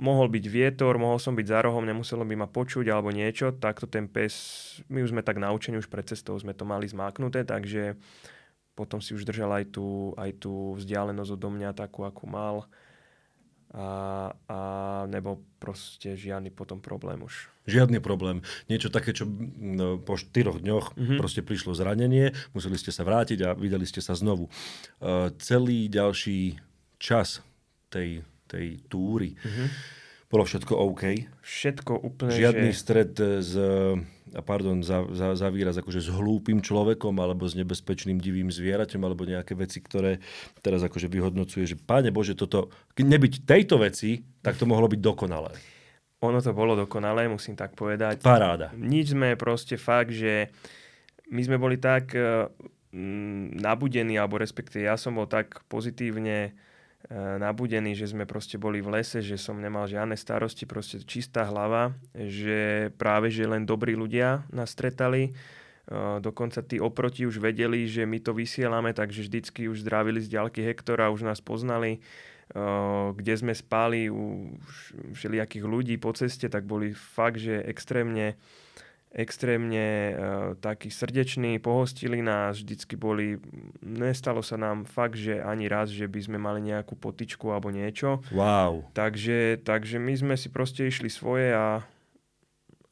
mohol 0.00 0.32
byť 0.32 0.44
vietor, 0.48 0.96
mohol 0.96 1.20
som 1.20 1.36
byť 1.36 1.44
za 1.44 1.60
rohom, 1.60 1.84
nemuselo 1.84 2.24
by 2.24 2.32
ma 2.32 2.48
počuť 2.48 2.88
alebo 2.88 3.12
niečo, 3.12 3.52
takto 3.52 3.84
ten 3.84 4.08
pes, 4.08 4.32
my 4.88 5.04
už 5.04 5.12
sme 5.12 5.20
tak 5.20 5.36
naučení, 5.36 5.76
už 5.76 5.92
pred 5.92 6.08
cestou 6.08 6.40
sme 6.40 6.56
to 6.56 6.64
mali 6.64 6.88
zmáknuté, 6.88 7.44
takže 7.44 8.00
potom 8.72 9.04
si 9.04 9.12
už 9.12 9.28
držal 9.28 9.60
aj 9.60 9.76
tú, 9.76 10.16
aj 10.20 10.40
tú 10.40 10.76
vzdialenosť 10.80 11.30
odo 11.36 11.48
mňa 11.52 11.76
takú, 11.76 12.04
akú 12.04 12.24
mal 12.28 12.64
a, 13.76 13.88
a 14.48 14.58
nebo 15.04 15.44
proste 15.60 16.16
žiadny 16.16 16.48
potom 16.48 16.80
problém 16.80 17.20
už. 17.20 17.52
Žiadny 17.68 18.00
problém. 18.00 18.40
Niečo 18.72 18.88
také, 18.88 19.12
čo 19.12 19.28
no, 19.60 20.00
po 20.00 20.16
štyroch 20.16 20.64
dňoch 20.64 20.96
mm-hmm. 20.96 21.18
proste 21.20 21.44
prišlo 21.44 21.76
zranenie, 21.76 22.32
museli 22.56 22.80
ste 22.80 22.88
sa 22.88 23.04
vrátiť 23.04 23.38
a 23.44 23.52
videli 23.52 23.84
ste 23.84 24.00
sa 24.00 24.16
znovu. 24.16 24.48
Uh, 24.96 25.28
celý 25.36 25.92
ďalší 25.92 26.56
čas 26.96 27.44
tej, 27.92 28.24
tej 28.48 28.80
túry 28.88 29.36
mm-hmm. 29.36 29.68
Bolo 30.26 30.42
všetko 30.42 30.74
OK? 30.74 31.02
Všetko 31.42 31.92
úplne, 32.02 32.34
Žiadny 32.34 32.70
že... 32.74 32.78
stred 32.78 33.12
s 33.18 33.52
pardon 34.42 34.82
za, 34.82 35.06
za, 35.14 35.38
za 35.38 35.48
výraz, 35.48 35.78
akože 35.78 36.02
s 36.02 36.08
hlúpým 36.10 36.60
človekom 36.60 37.14
alebo 37.22 37.46
s 37.46 37.54
nebezpečným 37.54 38.18
divým 38.18 38.50
zvieraťom 38.50 39.00
alebo 39.00 39.22
nejaké 39.22 39.54
veci, 39.54 39.78
ktoré 39.78 40.18
teraz 40.60 40.82
akože 40.82 41.06
vyhodnocuje, 41.06 41.64
že 41.64 41.76
páne 41.78 42.10
Bože, 42.10 42.34
toto, 42.34 42.72
nebyť 42.98 43.46
tejto 43.46 43.78
veci, 43.80 44.26
tak 44.42 44.58
to 44.58 44.66
mohlo 44.66 44.90
byť 44.90 45.00
dokonalé. 45.00 45.54
Ono 46.24 46.40
to 46.40 46.52
bolo 46.56 46.74
dokonalé, 46.74 47.28
musím 47.28 47.54
tak 47.54 47.76
povedať. 47.76 48.24
Paráda. 48.24 48.72
Nič 48.74 49.12
sme 49.12 49.36
proste 49.36 49.76
fakt, 49.76 50.16
že 50.16 50.50
my 51.28 51.40
sme 51.44 51.56
boli 51.60 51.76
tak 51.76 52.16
uh, 52.16 52.48
nabudení, 53.60 54.16
alebo 54.16 54.40
respektíve 54.40 54.88
ja 54.88 54.96
som 54.96 55.14
bol 55.14 55.28
tak 55.28 55.62
pozitívne 55.68 56.56
E, 56.56 56.65
nabudení, 57.14 57.94
že 57.94 58.10
sme 58.10 58.26
proste 58.26 58.58
boli 58.58 58.82
v 58.82 58.98
lese, 58.98 59.22
že 59.22 59.38
som 59.38 59.62
nemal 59.62 59.86
žiadne 59.86 60.18
starosti, 60.18 60.66
proste 60.66 60.98
čistá 61.06 61.46
hlava, 61.46 61.94
že 62.14 62.90
práve, 62.98 63.30
že 63.30 63.46
len 63.46 63.62
dobrí 63.62 63.94
ľudia 63.94 64.42
nás 64.50 64.74
stretali. 64.74 65.30
E, 65.30 65.32
dokonca 66.18 66.66
tí 66.66 66.82
oproti 66.82 67.22
už 67.22 67.38
vedeli, 67.38 67.86
že 67.86 68.02
my 68.02 68.18
to 68.18 68.34
vysielame, 68.34 68.90
takže 68.90 69.22
vždycky 69.22 69.70
už 69.70 69.86
zdravili 69.86 70.18
z 70.18 70.34
ďalky 70.34 70.66
Hektora, 70.66 71.14
už 71.14 71.22
nás 71.22 71.38
poznali. 71.38 71.98
E, 71.98 71.98
kde 73.14 73.34
sme 73.38 73.54
spali 73.54 74.10
u 74.10 74.58
všelijakých 75.14 75.62
ľudí 75.62 75.94
po 76.02 76.10
ceste, 76.10 76.50
tak 76.50 76.66
boli 76.66 76.90
fakt, 76.90 77.38
že 77.38 77.62
extrémne 77.70 78.34
extrémne 79.16 79.86
uh, 79.88 80.14
takí 80.60 80.92
srdeční, 80.92 81.56
pohostili 81.56 82.20
nás, 82.20 82.60
vždycky 82.60 83.00
boli, 83.00 83.40
nestalo 83.80 84.44
sa 84.44 84.60
nám 84.60 84.84
fakt, 84.84 85.16
že 85.16 85.40
ani 85.40 85.72
raz, 85.72 85.88
že 85.88 86.04
by 86.04 86.20
sme 86.20 86.38
mali 86.38 86.60
nejakú 86.60 86.92
potičku 87.00 87.48
alebo 87.48 87.72
niečo. 87.72 88.20
Wow. 88.28 88.84
Takže, 88.92 89.64
takže 89.64 89.96
my 89.96 90.12
sme 90.12 90.34
si 90.36 90.52
proste 90.52 90.84
išli 90.84 91.08
svoje 91.08 91.56
a, 91.56 91.80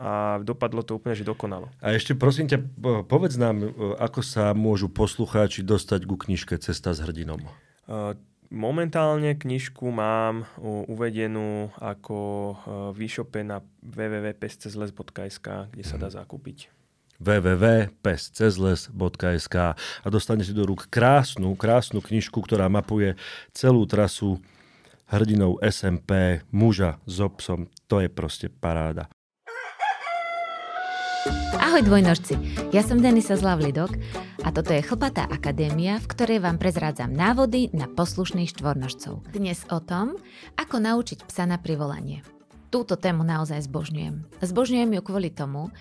a 0.01 0.41
dopadlo 0.41 0.81
to 0.81 0.97
úplne, 0.97 1.13
že 1.13 1.29
dokonalo. 1.29 1.69
A 1.85 1.93
ešte 1.93 2.17
prosím 2.17 2.49
ťa, 2.49 2.59
povedz 3.05 3.37
nám, 3.37 3.61
e, 3.61 3.69
ako 4.01 4.25
sa 4.25 4.57
môžu 4.57 4.89
poslucháči 4.89 5.61
dostať 5.61 6.09
ku 6.09 6.17
knižke 6.17 6.57
Cesta 6.57 6.97
s 6.97 7.05
hrdinom. 7.05 7.45
Uh, 7.85 8.17
Momentálne 8.53 9.37
knižku 9.37 9.89
mám 9.89 10.45
uvedenú 10.63 11.73
ako 11.81 12.19
e, 12.19 12.55
v 12.93 12.99
e-shope 13.09 13.41
na 13.41 13.65
www.pescezles.sk, 13.83 15.49
kde 15.73 15.85
sa 15.85 15.97
dá 15.97 16.09
mhm. 16.13 16.17
zakúpiť 16.21 16.69
www.pescezles.sk 17.15 19.57
a 19.79 20.07
dostanete 20.11 20.51
do 20.51 20.67
rúk 20.67 20.91
krásnu, 20.91 21.55
krásnu 21.55 22.03
knižku, 22.03 22.43
ktorá 22.43 22.67
mapuje 22.67 23.15
celú 23.55 23.87
trasu 23.87 24.43
hrdinou 25.07 25.63
SMP, 25.63 26.43
muža 26.51 26.99
s 27.07 27.23
obsom. 27.23 27.71
To 27.87 28.03
je 28.03 28.11
proste 28.11 28.51
paráda. 28.51 29.14
Ahoj 31.25 31.81
dvojnožci, 31.89 32.37
ja 32.69 32.85
som 32.85 33.01
Denisa 33.01 33.41
Zlavlidok 33.41 33.97
a 34.45 34.53
toto 34.53 34.77
je 34.77 34.85
Chlpatá 34.85 35.25
akadémia, 35.25 35.97
v 35.97 36.11
ktorej 36.13 36.45
vám 36.45 36.61
prezrádzam 36.61 37.17
návody 37.17 37.73
na 37.73 37.89
poslušných 37.89 38.53
štvornožcov. 38.53 39.25
Dnes 39.33 39.65
o 39.73 39.81
tom, 39.81 40.21
ako 40.61 40.85
naučiť 40.85 41.25
psa 41.25 41.49
na 41.49 41.57
privolanie. 41.57 42.21
Túto 42.69 43.01
tému 43.01 43.25
naozaj 43.25 43.65
zbožňujem. 43.65 44.45
Zbožňujem 44.45 44.91
ju 44.93 45.01
kvôli 45.01 45.33
tomu, 45.33 45.73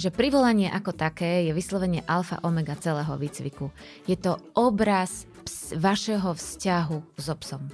že 0.00 0.08
privolanie 0.08 0.72
ako 0.72 0.96
také 0.96 1.44
je 1.44 1.52
vyslovene 1.52 2.00
alfa 2.08 2.40
omega 2.40 2.72
celého 2.80 3.20
výcviku. 3.20 3.68
Je 4.08 4.16
to 4.16 4.40
obraz 4.56 5.28
ps- 5.44 5.76
vašeho 5.76 6.32
vzťahu 6.32 7.20
s 7.20 7.26
obsom. 7.28 7.68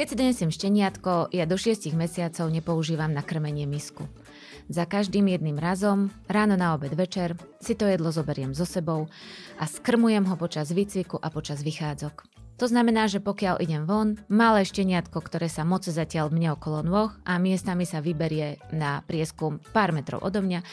Keď 0.00 0.06
si 0.08 0.14
donesiem 0.16 0.48
šteniatko, 0.48 1.36
ja 1.36 1.44
do 1.44 1.60
6 1.60 1.92
mesiacov 1.92 2.48
nepoužívam 2.48 3.12
na 3.12 3.20
krmenie 3.20 3.68
misku. 3.68 4.08
Za 4.66 4.82
každým 4.82 5.30
jedným 5.30 5.62
razom, 5.62 6.10
ráno 6.26 6.58
na 6.58 6.74
obed 6.74 6.90
večer, 6.90 7.38
si 7.62 7.78
to 7.78 7.86
jedlo 7.86 8.10
zoberiem 8.10 8.50
so 8.50 8.66
sebou 8.66 9.06
a 9.62 9.64
skrmujem 9.64 10.26
ho 10.26 10.34
počas 10.34 10.74
výcviku 10.74 11.22
a 11.22 11.30
počas 11.30 11.62
vychádzok. 11.62 12.26
To 12.58 12.66
znamená, 12.66 13.06
že 13.06 13.22
pokiaľ 13.22 13.62
idem 13.62 13.86
von, 13.86 14.18
malé 14.26 14.66
šteniatko, 14.66 15.22
ktoré 15.22 15.46
sa 15.46 15.62
moc 15.62 15.86
zatiaľ 15.86 16.34
mne 16.34 16.58
okolo 16.58 16.82
nôh 16.82 17.10
a 17.22 17.38
miestami 17.38 17.86
sa 17.86 18.02
vyberie 18.02 18.58
na 18.74 19.06
prieskum 19.06 19.62
pár 19.70 19.94
metrov 19.94 20.24
odo 20.26 20.42
mňa, 20.42 20.64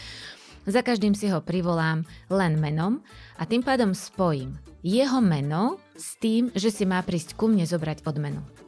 za 0.64 0.80
každým 0.80 1.12
si 1.12 1.28
ho 1.28 1.44
privolám 1.44 2.08
len 2.32 2.56
menom 2.56 3.04
a 3.36 3.44
tým 3.44 3.62
pádom 3.62 3.92
spojím 3.92 4.58
jeho 4.80 5.20
meno 5.20 5.78
s 5.94 6.16
tým, 6.18 6.50
že 6.56 6.72
si 6.72 6.88
má 6.88 7.04
prísť 7.04 7.36
ku 7.36 7.52
mne 7.52 7.68
zobrať 7.68 8.08
odmenu. 8.08 8.63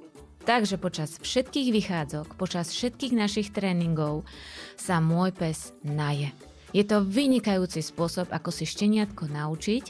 Takže 0.45 0.77
počas 0.77 1.17
všetkých 1.25 1.73
vychádzok, 1.73 2.37
počas 2.37 2.69
všetkých 2.69 3.17
našich 3.17 3.49
tréningov 3.49 4.29
sa 4.77 5.01
môj 5.01 5.33
pes 5.33 5.73
naje. 5.81 6.29
Je 6.69 6.85
to 6.85 7.01
vynikajúci 7.01 7.81
spôsob, 7.81 8.29
ako 8.29 8.53
si 8.53 8.69
šteniatko 8.69 9.25
naučiť, 9.25 9.83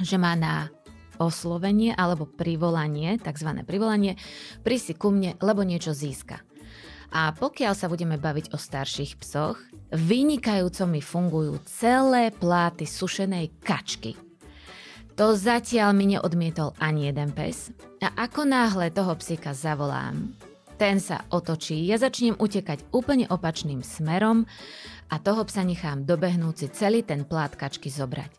že 0.00 0.16
má 0.16 0.32
na 0.40 0.72
oslovenie 1.20 1.92
alebo 1.92 2.24
privolanie, 2.24 3.20
tzv. 3.20 3.60
privolanie, 3.68 4.16
prísi 4.64 4.96
ku 4.96 5.12
mne, 5.12 5.36
lebo 5.44 5.60
niečo 5.66 5.92
získa. 5.92 6.40
A 7.12 7.36
pokiaľ 7.36 7.72
sa 7.76 7.92
budeme 7.92 8.16
baviť 8.16 8.56
o 8.56 8.58
starších 8.60 9.20
psoch, 9.20 9.60
vynikajúco 9.92 10.84
mi 10.88 11.04
fungujú 11.04 11.60
celé 11.68 12.32
pláty 12.32 12.88
sušenej 12.88 13.52
kačky. 13.60 14.27
To 15.18 15.34
zatiaľ 15.34 15.98
mi 15.98 16.14
neodmietol 16.14 16.78
ani 16.78 17.10
jeden 17.10 17.34
pes 17.34 17.74
a 17.98 18.14
ako 18.14 18.46
náhle 18.46 18.94
toho 18.94 19.18
psíka 19.18 19.50
zavolám, 19.50 20.30
ten 20.78 21.02
sa 21.02 21.26
otočí, 21.34 21.90
ja 21.90 21.98
začnem 21.98 22.38
utekať 22.38 22.86
úplne 22.94 23.26
opačným 23.26 23.82
smerom 23.82 24.46
a 25.10 25.18
toho 25.18 25.42
psa 25.42 25.66
nechám 25.66 26.06
dobehnúť 26.06 26.54
si 26.54 26.66
celý 26.70 27.02
ten 27.02 27.26
plátkačky 27.26 27.90
zobrať. 27.90 28.30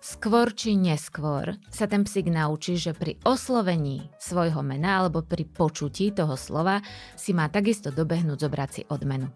Skôr 0.00 0.56
či 0.56 0.80
neskôr 0.80 1.60
sa 1.68 1.84
ten 1.84 2.08
psík 2.08 2.32
naučí, 2.32 2.80
že 2.80 2.96
pri 2.96 3.20
oslovení 3.28 4.08
svojho 4.16 4.64
mena 4.64 5.04
alebo 5.04 5.20
pri 5.20 5.44
počutí 5.44 6.08
toho 6.08 6.40
slova 6.40 6.80
si 7.20 7.36
má 7.36 7.52
takisto 7.52 7.92
dobehnúť 7.92 8.48
zobrať 8.48 8.70
si 8.72 8.82
odmenu. 8.88 9.28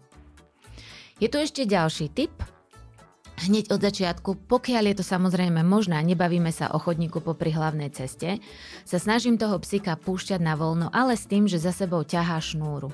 Je 1.21 1.29
tu 1.29 1.37
ešte 1.37 1.69
ďalší 1.69 2.09
tip. 2.17 2.33
Hneď 3.39 3.71
od 3.71 3.79
začiatku, 3.79 4.51
pokiaľ 4.51 4.91
je 4.91 4.95
to 4.99 5.05
samozrejme 5.07 5.63
možné, 5.63 5.95
nebavíme 6.03 6.51
sa 6.51 6.75
o 6.75 6.77
chodníku 6.77 7.23
po 7.23 7.31
hlavnej 7.39 7.87
ceste, 7.87 8.43
sa 8.83 8.97
snažím 8.99 9.39
toho 9.39 9.55
psíka 9.63 9.95
púšťať 9.95 10.43
na 10.43 10.59
voľno, 10.59 10.91
ale 10.91 11.15
s 11.15 11.23
tým, 11.23 11.47
že 11.47 11.55
za 11.55 11.71
sebou 11.71 12.03
ťahá 12.03 12.35
šnúru. 12.43 12.91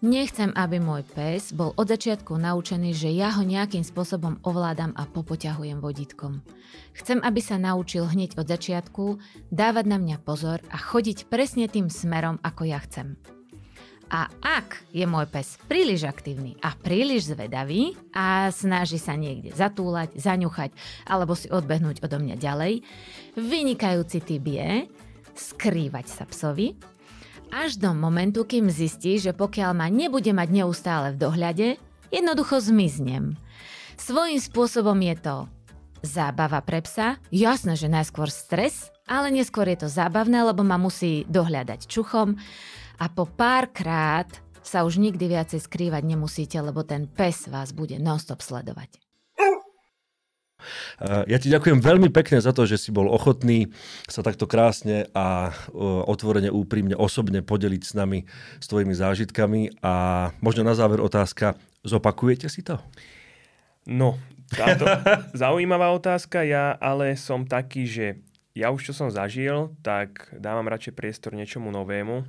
Nechcem, 0.00 0.48
aby 0.56 0.80
môj 0.80 1.04
pes 1.04 1.52
bol 1.52 1.76
od 1.76 1.92
začiatku 1.92 2.40
naučený, 2.40 2.96
že 2.96 3.12
ja 3.12 3.36
ho 3.36 3.44
nejakým 3.44 3.84
spôsobom 3.84 4.40
ovládam 4.44 4.96
a 4.96 5.04
popoťahujem 5.04 5.80
vodítkom. 5.80 6.40
Chcem, 6.96 7.20
aby 7.20 7.40
sa 7.44 7.60
naučil 7.60 8.08
hneď 8.08 8.40
od 8.40 8.48
začiatku 8.48 9.20
dávať 9.52 9.84
na 9.92 10.00
mňa 10.00 10.16
pozor 10.24 10.64
a 10.72 10.76
chodiť 10.80 11.28
presne 11.28 11.68
tým 11.68 11.92
smerom, 11.92 12.40
ako 12.40 12.64
ja 12.64 12.80
chcem. 12.80 13.35
A 14.06 14.30
ak 14.38 14.86
je 14.94 15.02
môj 15.02 15.26
pes 15.26 15.58
príliš 15.66 16.06
aktívny 16.06 16.54
a 16.62 16.78
príliš 16.78 17.34
zvedavý 17.34 17.98
a 18.14 18.54
snaží 18.54 19.02
sa 19.02 19.18
niekde 19.18 19.50
zatúlať, 19.50 20.14
zaňuchať 20.14 20.70
alebo 21.10 21.34
si 21.34 21.50
odbehnúť 21.50 22.06
odo 22.06 22.22
mňa 22.22 22.36
ďalej, 22.38 22.86
vynikajúci 23.34 24.22
typ 24.22 24.44
je 24.46 24.86
skrývať 25.34 26.06
sa 26.06 26.24
psovi 26.30 26.78
až 27.50 27.78
do 27.78 27.90
momentu, 27.94 28.46
kým 28.46 28.70
zistí, 28.70 29.18
že 29.18 29.34
pokiaľ 29.34 29.70
ma 29.74 29.86
nebude 29.90 30.30
mať 30.30 30.48
neustále 30.50 31.14
v 31.14 31.20
dohľade, 31.26 31.68
jednoducho 32.10 32.62
zmiznem. 32.62 33.34
Svojím 33.98 34.38
spôsobom 34.38 34.98
je 35.02 35.16
to 35.18 35.36
zábava 36.06 36.62
pre 36.62 36.82
psa, 36.82 37.18
jasné, 37.34 37.74
že 37.74 37.90
najskôr 37.90 38.30
stres, 38.30 38.94
ale 39.06 39.34
neskôr 39.34 39.66
je 39.66 39.86
to 39.86 39.88
zábavné, 39.90 40.46
lebo 40.46 40.62
ma 40.62 40.78
musí 40.78 41.26
dohľadať 41.26 41.90
čuchom 41.90 42.38
a 42.96 43.06
po 43.12 43.28
párkrát 43.28 44.28
sa 44.66 44.82
už 44.82 44.98
nikdy 44.98 45.30
viacej 45.30 45.62
skrývať 45.62 46.02
nemusíte, 46.02 46.58
lebo 46.58 46.82
ten 46.82 47.06
pes 47.06 47.46
vás 47.46 47.70
bude 47.70 48.00
nonstop 48.02 48.42
sledovať. 48.42 48.98
Ja 51.28 51.38
ti 51.38 51.52
ďakujem 51.52 51.78
veľmi 51.78 52.10
pekne 52.10 52.42
za 52.42 52.50
to, 52.50 52.66
že 52.66 52.80
si 52.80 52.90
bol 52.90 53.06
ochotný 53.06 53.70
sa 54.10 54.24
takto 54.24 54.50
krásne 54.50 55.06
a 55.14 55.54
otvorene, 56.08 56.50
úprimne, 56.50 56.98
osobne 56.98 57.44
podeliť 57.44 57.82
s 57.84 57.92
nami 57.94 58.26
s 58.58 58.66
tvojimi 58.66 58.96
zážitkami. 58.96 59.78
A 59.84 59.94
možno 60.42 60.66
na 60.66 60.74
záver 60.74 60.98
otázka, 60.98 61.54
zopakujete 61.86 62.50
si 62.50 62.66
to? 62.66 62.82
No, 63.86 64.18
táto 64.50 64.88
zaujímavá 65.46 65.94
otázka. 65.94 66.42
Ja 66.42 66.74
ale 66.74 67.14
som 67.14 67.46
taký, 67.46 67.86
že 67.86 68.06
ja 68.56 68.72
už 68.72 68.90
čo 68.90 68.92
som 68.96 69.12
zažil, 69.12 69.76
tak 69.84 70.32
dávam 70.32 70.66
radšej 70.66 70.96
priestor 70.96 71.36
niečomu 71.36 71.68
novému. 71.70 72.24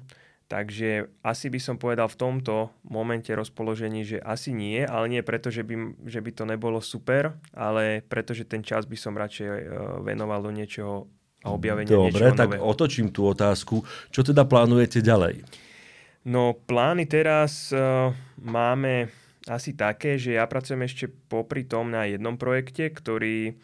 Takže 0.47 1.11
asi 1.27 1.51
by 1.51 1.59
som 1.59 1.75
povedal 1.75 2.07
v 2.07 2.19
tomto 2.19 2.71
momente 2.87 3.27
rozpoložení, 3.35 4.07
že 4.07 4.23
asi 4.23 4.55
nie, 4.55 4.79
ale 4.79 5.11
nie 5.11 5.19
preto, 5.19 5.51
že 5.51 5.67
by, 5.67 6.07
že 6.07 6.23
by 6.23 6.31
to 6.31 6.43
nebolo 6.47 6.79
super, 6.79 7.35
ale 7.51 7.99
preto, 8.07 8.31
že 8.31 8.47
ten 8.47 8.63
čas 8.63 8.87
by 8.87 8.95
som 8.95 9.11
radšej 9.11 9.43
e, 9.43 9.55
venoval 10.07 10.47
do 10.47 10.55
niečoho 10.55 11.11
a 11.43 11.51
objavenia 11.51 11.91
Dobre, 11.91 12.15
niečoho 12.15 12.33
tak 12.33 12.49
nového. 12.55 12.63
otočím 12.63 13.11
tú 13.11 13.27
otázku. 13.27 13.83
Čo 14.09 14.23
teda 14.23 14.47
plánujete 14.47 15.03
ďalej? 15.03 15.43
No 16.27 16.55
plány 16.55 17.07
teraz 17.07 17.71
uh, 17.71 18.11
máme 18.41 19.07
asi 19.47 19.77
také, 19.77 20.19
že 20.19 20.35
ja 20.35 20.43
pracujem 20.49 20.83
ešte 20.83 21.07
popri 21.07 21.63
tom 21.63 21.93
na 21.93 22.03
jednom 22.09 22.35
projekte, 22.35 22.89
ktorý 22.89 23.53
uh, 23.53 23.55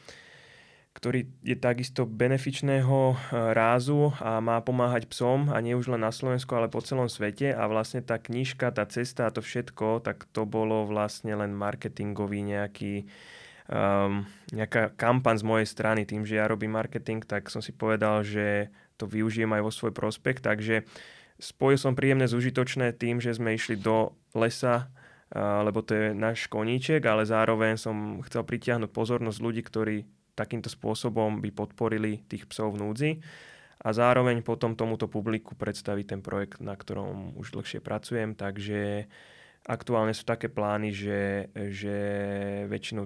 ktorý 0.93 1.25
je 1.41 1.57
takisto 1.57 2.05
benefičného 2.05 3.13
e, 3.13 3.15
rázu 3.57 4.13
a 4.21 4.37
má 4.37 4.61
pomáhať 4.61 5.09
psom 5.09 5.49
a 5.49 5.57
nie 5.57 5.73
už 5.73 5.89
len 5.89 6.05
na 6.05 6.13
Slovensku, 6.13 6.53
ale 6.53 6.69
po 6.69 6.85
celom 6.85 7.09
svete 7.09 7.49
a 7.49 7.65
vlastne 7.65 8.05
tá 8.05 8.21
knižka, 8.21 8.69
tá 8.69 8.85
cesta 8.85 9.25
a 9.25 9.33
to 9.33 9.41
všetko, 9.41 10.05
tak 10.05 10.29
to 10.29 10.45
bolo 10.45 10.85
vlastne 10.85 11.33
len 11.33 11.51
marketingový 11.57 12.45
nejaký 12.45 13.09
um, 13.73 14.23
nejaká 14.53 14.93
kampaň 14.93 15.41
z 15.41 15.47
mojej 15.47 15.67
strany. 15.67 16.05
Tým, 16.05 16.29
že 16.29 16.37
ja 16.37 16.45
robím 16.45 16.77
marketing, 16.77 17.25
tak 17.25 17.49
som 17.49 17.59
si 17.59 17.73
povedal, 17.73 18.21
že 18.21 18.69
to 19.01 19.09
využijem 19.09 19.49
aj 19.49 19.65
vo 19.65 19.71
svoj 19.73 19.91
prospekt, 19.95 20.45
takže 20.45 20.85
spojil 21.41 21.81
som 21.81 21.97
príjemné 21.97 22.29
z 22.29 22.37
užitočné 22.37 22.93
tým, 22.95 23.17
že 23.17 23.33
sme 23.33 23.57
išli 23.57 23.81
do 23.81 24.13
lesa, 24.37 24.93
lebo 25.33 25.81
to 25.81 25.97
je 25.97 26.05
náš 26.13 26.45
koníček, 26.45 27.01
ale 27.09 27.25
zároveň 27.25 27.81
som 27.81 28.21
chcel 28.29 28.45
pritiahnuť 28.45 28.93
pozornosť 28.93 29.39
ľudí, 29.41 29.61
ktorí 29.65 30.05
takýmto 30.33 30.69
spôsobom 30.69 31.41
by 31.41 31.49
podporili 31.53 32.25
tých 32.25 32.49
psov 32.49 32.73
v 32.73 32.81
núdzi 32.81 33.11
a 33.83 33.89
zároveň 33.91 34.41
potom 34.41 34.73
tomuto 34.79 35.11
publiku 35.11 35.53
predstaviť 35.59 36.05
ten 36.17 36.21
projekt, 36.23 36.63
na 36.63 36.73
ktorom 36.73 37.35
už 37.35 37.53
dlhšie 37.53 37.83
pracujem. 37.83 38.33
Takže 38.33 39.11
aktuálne 39.67 40.15
sú 40.15 40.23
také 40.23 40.47
plány, 40.47 40.95
že, 40.95 41.51
že 41.51 41.97
väčšinu 42.71 43.03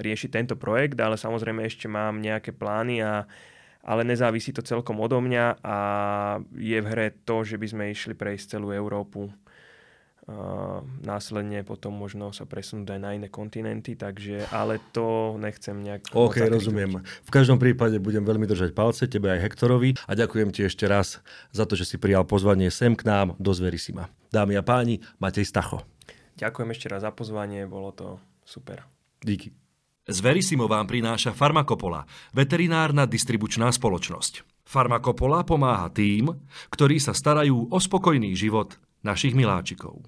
rieši 0.00 0.28
tento 0.32 0.56
projekt, 0.56 0.96
ale 1.00 1.20
samozrejme 1.20 1.64
ešte 1.64 1.88
mám 1.88 2.20
nejaké 2.20 2.52
plány 2.56 3.04
a 3.04 3.24
ale 3.82 4.06
nezávisí 4.06 4.54
to 4.54 4.62
celkom 4.62 5.02
odo 5.02 5.18
mňa 5.18 5.58
a 5.58 5.76
je 6.54 6.78
v 6.78 6.86
hre 6.86 7.10
to, 7.26 7.42
že 7.42 7.58
by 7.58 7.66
sme 7.66 7.84
išli 7.90 8.14
prejsť 8.14 8.54
celú 8.54 8.70
Európu 8.70 9.26
následne 11.02 11.66
potom 11.66 11.98
možno 11.98 12.30
sa 12.30 12.46
presunúť 12.46 12.94
aj 12.94 13.00
na 13.02 13.10
iné 13.18 13.26
kontinenty, 13.26 13.98
takže, 13.98 14.46
ale 14.54 14.78
to 14.94 15.34
nechcem 15.42 15.82
nejak... 15.82 16.14
OK, 16.14 16.46
rozumiem. 16.46 17.02
V 17.26 17.30
každom 17.34 17.58
prípade 17.58 17.98
budem 17.98 18.22
veľmi 18.22 18.46
držať 18.46 18.70
palce, 18.70 19.10
tebe 19.10 19.34
aj 19.34 19.42
Hektorovi 19.50 19.98
a 20.06 20.12
ďakujem 20.14 20.54
ti 20.54 20.62
ešte 20.62 20.86
raz 20.86 21.18
za 21.50 21.66
to, 21.66 21.74
že 21.74 21.88
si 21.88 21.96
prijal 21.98 22.22
pozvanie 22.22 22.70
sem 22.70 22.94
k 22.94 23.02
nám 23.02 23.34
do 23.42 23.50
Zverisima. 23.50 24.14
Dámy 24.30 24.54
a 24.54 24.62
páni, 24.62 25.02
Matej 25.18 25.50
Stacho. 25.50 25.82
Ďakujem 26.38 26.68
ešte 26.70 26.86
raz 26.86 27.02
za 27.02 27.10
pozvanie, 27.10 27.66
bolo 27.66 27.90
to 27.90 28.06
super. 28.46 28.86
Díky. 29.18 29.50
Zverisimo 30.02 30.66
vám 30.66 30.90
prináša 30.90 31.30
Farmakopola, 31.30 32.06
veterinárna 32.34 33.06
distribučná 33.06 33.70
spoločnosť. 33.70 34.66
Farmakopola 34.66 35.46
pomáha 35.46 35.90
tým, 35.94 36.30
ktorí 36.74 36.98
sa 36.98 37.14
starajú 37.14 37.70
o 37.70 37.78
spokojný 37.78 38.34
život 38.34 38.78
našich 39.06 39.34
miláčikov. 39.34 40.02